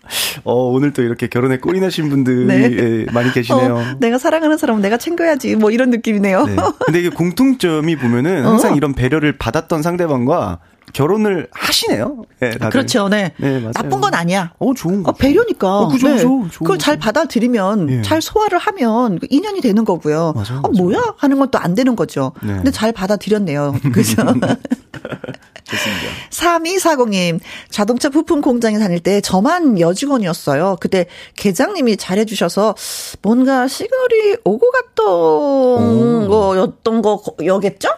[0.43, 2.72] 어, 오늘 또 이렇게 결혼에 나신 분들이 네.
[2.72, 3.76] 예, 많이 계시네요.
[3.76, 5.55] 어, 내가 사랑하는 사람은 내가 챙겨야지.
[5.55, 6.45] 뭐 이런 느낌이네요.
[6.45, 6.55] 네.
[6.86, 10.59] 근데 이게 공통점이 보면은 항상 이런 배려를 받았던 상대방과
[10.93, 12.24] 결혼을 하시네요.
[12.41, 12.49] 네.
[12.70, 13.07] 그렇죠.
[13.07, 13.32] 네.
[13.38, 13.72] 네, 맞아요.
[13.72, 14.51] 나쁜 건 아니야.
[14.59, 15.12] 어, 좋은 거.
[15.12, 15.80] 어, 배려니까.
[15.80, 16.16] 어, 그죠, 네.
[16.16, 16.49] 그죠.
[16.59, 16.97] 그걸 잘.
[16.97, 18.01] 받아들이면, 예.
[18.01, 20.34] 잘 소화를 하면 그 인연이 되는 거고요.
[20.36, 20.74] 맞아요, 어, 맞아요.
[20.78, 21.14] 뭐야?
[21.18, 22.34] 하는 건 또 안 되는 거죠.
[22.41, 22.55] 네.
[22.55, 23.76] 근데 잘 받아들였네요.
[23.93, 24.22] 그죠?
[25.72, 26.02] 좋습니다.
[26.30, 30.78] 3240님, 자동차 부품 공장에 다닐 때 저만 여직원이었어요.
[30.80, 31.06] 그때
[31.36, 32.76] 계장님이 잘해주셔서
[33.22, 37.90] 뭔가 시골이 오고 갔던 거였던 거였겠죠?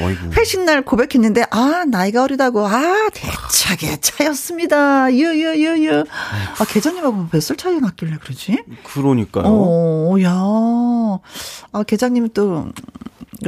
[0.00, 0.30] 어이구.
[0.36, 5.12] 회식날 고백했는데, 아, 나이가 어리다고, 아, 대차게 차였습니다.
[5.12, 6.04] 유유유유.
[6.58, 8.58] 아, 계장님하고 몇 살 차이 났길래 그러지?
[8.84, 9.44] 그러니까요.
[9.46, 10.30] 어, 야.
[11.72, 12.66] 아, 계장님은 또,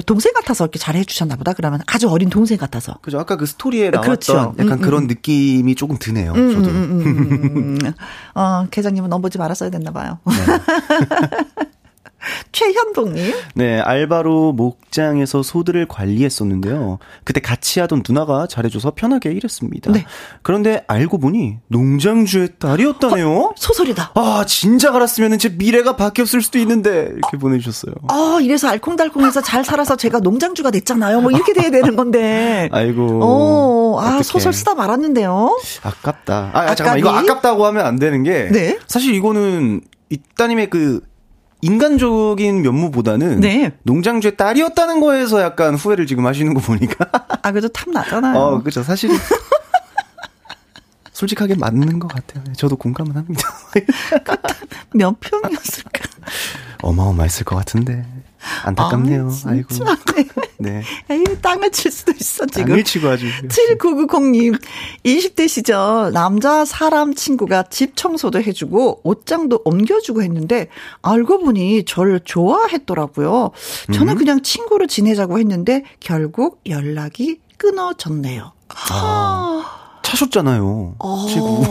[0.06, 1.52] 동생 같아서 이렇게 잘 해주셨나 보다.
[1.52, 2.94] 그러면 아주 어린 동생 같아서.
[3.02, 3.18] 그죠.
[3.18, 4.54] 아까 그 스토리에 나왔던 그렇죠.
[4.58, 6.32] 약간 음, 그런 느낌이 조금 드네요.
[6.34, 6.70] 저도.
[6.70, 7.92] 음, 음, 음.
[8.34, 10.18] 어, 계장님은 넘보지 말았어야 됐나 봐요.
[12.52, 13.34] 최현동님.
[13.54, 16.98] 네, 알바로 목장에서 소들을 관리했었는데요.
[17.24, 19.92] 그때 같이 하던 누나가 잘해줘서 편하게 일했습니다.
[19.92, 20.04] 네.
[20.42, 23.54] 그런데 알고 보니 농장주의 딸이었다네요.
[23.56, 24.12] 소설이다.
[24.14, 27.94] 아, 진작 알았으면 제 미래가 바뀌었을 수도 있는데 이렇게 보내주셨어요.
[28.08, 31.20] 아, 이래서 알콩달콩해서 잘 살아서 제가 농장주가 됐잖아요.
[31.20, 32.68] 뭐 이렇게 돼야 되는 건데.
[32.72, 33.20] 아이고.
[33.22, 34.22] 어, 아, 어떡해.
[34.22, 35.58] 소설 쓰다 말았는데요.
[35.82, 36.50] 아깝다.
[36.52, 36.98] 아, 아, 잠깐만.
[36.98, 38.48] 이거 아깝다고 하면 안 되는 게.
[38.50, 38.78] 네.
[38.86, 41.00] 사실 이거는 이 따님의 그
[41.62, 43.72] 인간적인 면모보다는 네.
[43.82, 47.06] 농장주의 딸이었다는 거에서 약간 후회를 지금 하시는 거 보니까.
[47.42, 48.38] 아, 그래도 탐나잖아요.
[48.38, 48.82] 어, 그죠.
[48.82, 49.10] 사실
[51.12, 52.42] 솔직하게 맞는 것 같아요.
[52.54, 53.42] 저도 공감은 합니다.
[54.94, 56.00] 몇 평이었을까?
[56.82, 58.06] 어마어마했을 것 같은데.
[58.64, 59.30] 안타깝네요.
[59.44, 59.68] 아, 아이고.
[59.68, 59.94] 진짜.
[60.60, 60.82] 네.
[61.10, 62.68] 에이, 땅을 칠 수도 있어, 지금.
[62.68, 63.26] 땅을 치고 아주.
[63.48, 64.60] 7990님,
[65.04, 70.68] 20대 시절 남자 사람 친구가 집 청소도 해주고 옷장도 옮겨주고 했는데
[71.02, 73.50] 알고 보니 저를 좋아했더라고요.
[73.92, 78.52] 저는 그냥 친구로 지내자고 했는데 결국 연락이 끊어졌네요.
[78.90, 79.79] 아,
[80.10, 80.96] 차셨잖아요.
[81.28, 81.62] 치고.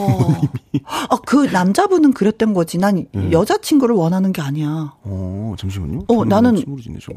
[1.09, 2.77] 아, 그 남자분은 그랬던 거지.
[2.77, 3.31] 난 음.
[3.31, 4.93] 여자친구를 원하는 게 아니야.
[5.03, 6.05] 어, 잠시만요.
[6.07, 6.63] 어, 나는.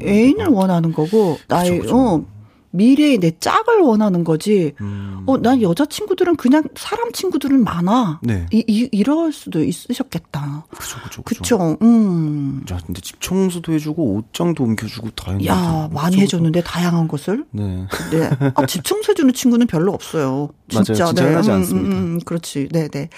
[0.03, 1.97] 애인을 원하는 거고, 나의, 그쵸.
[1.97, 2.25] 어,
[2.73, 4.73] 미래의 내 짝을 원하는 거지.
[4.81, 5.23] 음.
[5.27, 8.19] 어, 난 여자 친구들은 그냥 사람 친구들은 많아.
[8.23, 8.47] 네.
[8.51, 10.65] 이, 이, 이럴 수도 있으셨겠다.
[10.69, 11.41] 그쵸, 그쵸, 그쵸.
[11.41, 12.63] 그쵸, 음.
[12.67, 15.47] 자, 근데 집 청소도 해주고 옷장도 옮겨주고 다 했는데.
[15.47, 17.45] 야, 많이 해줬는데, 다양한 것을.
[17.51, 17.85] 네.
[18.11, 18.29] 네.
[18.55, 20.49] 아, 집 청소해주는 친구는 별로 없어요.
[20.73, 20.83] 맞아요.
[20.83, 21.05] 진짜.
[21.05, 21.29] 진짜 네.
[21.29, 21.95] 흔하지 음, 않습니다.
[21.95, 22.69] 음, 음, 그렇지.
[22.71, 23.09] 네 네.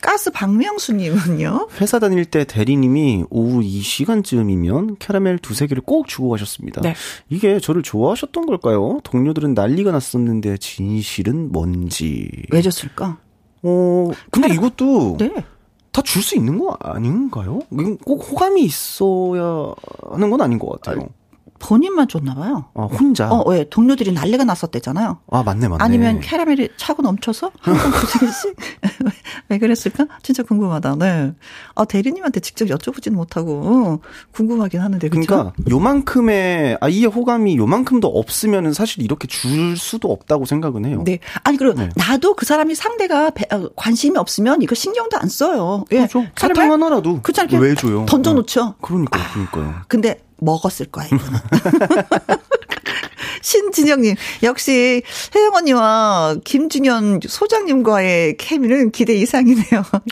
[0.00, 1.68] 가스 박명수님은요?
[1.80, 6.80] 회사 다닐 때 대리님이 오후 이 시간쯤이면 캐러멜 두세 개를 꼭 주고 가셨습니다.
[6.82, 6.94] 네.
[7.28, 8.91] 이게 저를 좋아하셨던 걸까요?
[9.00, 12.28] 동료들은 난리가 났었는데 진실은 뭔지.
[12.50, 13.18] 왜 줬을까?
[13.62, 15.32] 어, 근데 이것도 네.
[15.92, 17.60] 다줄 수 있는 거 아닌가요?
[17.70, 19.72] 이건 꼭 호감이 있어야
[20.10, 21.08] 하는 건 아닌 것 같아요.
[21.62, 22.64] 본인만 줬나 봐요.
[22.74, 23.30] 아, 혼자.
[23.30, 23.64] 어, 왜?
[23.68, 25.18] 동료들이 난리가 났었대잖아요.
[25.30, 25.82] 아, 맞네, 맞네.
[25.82, 28.56] 아니면 캐러멜이 차고 넘쳐서 항상 두 개씩
[29.48, 30.06] 왜 그랬을까?
[30.22, 30.96] 진짜 궁금하다.
[30.98, 31.32] 네.
[31.76, 33.98] 아 대리님한테 직접 여쭤보지는 못하고 어,
[34.32, 35.20] 궁금하긴 하는데 그쵸?
[35.26, 41.02] 그러니까 요만큼의 아이의 호감이 요만큼도 없으면은 사실 이렇게 줄 수도 없다고 생각은 해요.
[41.04, 41.20] 네.
[41.44, 41.88] 아니 그리고 네.
[41.96, 45.84] 나도 그 사람이 상대가 배- 어, 관심이 없으면 이거 신경도 안 써요.
[45.92, 45.98] 예.
[45.98, 46.26] 그렇죠.
[46.36, 48.04] 사탕 하나라도 않게 왜 줘요?
[48.08, 48.74] 던져 놓죠.
[48.80, 49.74] 그러니까요, 그러니까요.
[49.88, 51.40] 근데 먹었을 거야, 이거는.
[53.42, 55.02] 신진영님, 역시
[55.36, 59.64] 혜영 언니와 김준현 소장님과의 케미는 기대 이상이네요.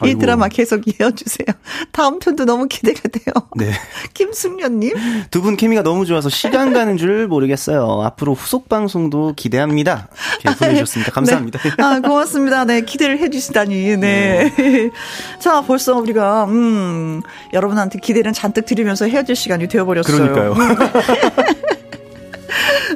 [0.03, 0.19] 이 아이고.
[0.21, 1.47] 드라마 계속 이어주세요.
[1.93, 3.33] 다음 편도 너무 기대가 돼요.
[3.57, 3.71] 네.
[4.15, 4.93] 김승련님,
[5.31, 8.03] 두 분 케미가 너무 좋아서 시간 가는 줄 모르겠어요.
[8.05, 10.09] 앞으로 후속 방송도 기대합니다.
[10.43, 11.13] 이렇게 보내주셨습니다.
[11.13, 11.59] 감사합니다.
[11.61, 11.71] 네.
[11.79, 12.65] 아, 고맙습니다.
[12.65, 13.97] 네, 기대를 해주시다니.
[13.97, 14.53] 네.
[15.39, 17.23] 자, 벌써 우리가, 음,
[17.53, 20.33] 여러분한테 기대를 잔뜩 드리면서 헤어질 시간이 되어버렸어요.
[20.33, 20.55] 그러니까요.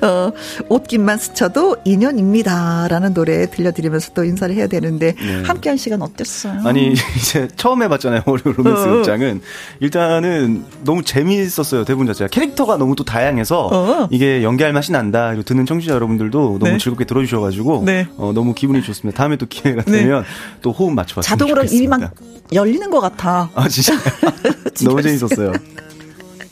[0.03, 0.33] 어,
[0.69, 2.89] 옷깃만 스쳐도 인연입니다.
[2.89, 5.43] 라는 노래 들려드리면서 또 인사를 해야 되는데, 네.
[5.43, 6.63] 함께 한 시간 어땠어요?
[6.65, 8.95] 아니 이제 처음 해봤잖아요 월요 로맨스 어, 어.
[8.97, 9.41] 극장은
[9.81, 14.09] 일단은 너무 재미있었어요 대본 자체가 캐릭터가 너무 또 다양해서 어.
[14.11, 16.79] 이게 연기할 맛이 난다 그리고 듣는 청취자 여러분들도 너무 네.
[16.79, 18.07] 즐겁게 들어주셔가지고 네.
[18.17, 20.01] 어, 너무 기분이 좋습니다 다음에 또 기회가 네.
[20.01, 20.25] 되면
[20.63, 21.97] 또 호흡 맞춰봤으면 자동으로 좋겠습니다.
[21.97, 22.15] 입이 막
[22.53, 23.51] 열리는 것 같아.
[23.55, 23.95] 아 진짜
[24.85, 25.53] 너무 재밌었어요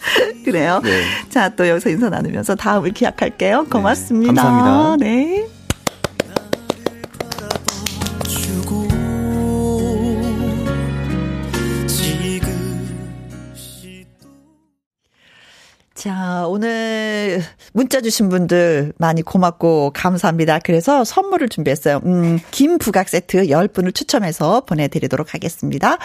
[0.44, 0.80] 그래요.
[0.82, 1.02] 네.
[1.28, 3.66] 자, 또 여기서 인사 나누면서 다음을 기약할게요.
[3.70, 4.42] 고맙습니다.
[4.42, 4.96] 감사합니다.
[5.04, 5.46] 네.
[16.02, 17.40] 자, 오늘
[17.72, 20.58] 문자 주신 분들 많이 고맙고 감사합니다.
[20.58, 22.00] 그래서 선물을 준비했어요.
[22.04, 25.98] 음, 김 부각 세트 10분을 추첨해서 보내드리도록 하겠습니다.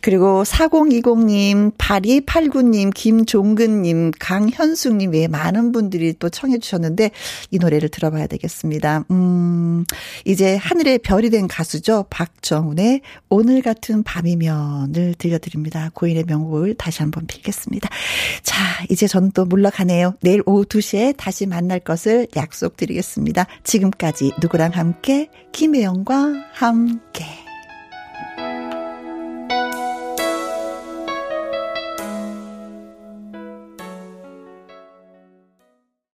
[0.00, 7.10] 그리고 4020님, 8289님, 김종근님, 강현숙님 외에 많은 분들이 또 청해주셨는데
[7.50, 9.04] 이 노래를 들어봐야 되겠습니다.
[9.10, 9.84] 음,
[10.24, 12.06] 이제 하늘의 별이 된 가수죠.
[12.08, 15.90] 박정훈의 오늘 같은 밤이면을 들려드립니다.
[15.92, 17.90] 고인의 명곡을 다시 한번 빌겠습니다.
[18.42, 20.14] 자, 이제 저는 또 물러가네요.
[20.20, 23.46] 내일 오후 2시에 다시 만날 것을 약속드리겠습니다.
[23.64, 27.41] 지금까지 누구랑 함께 김혜영과 함께.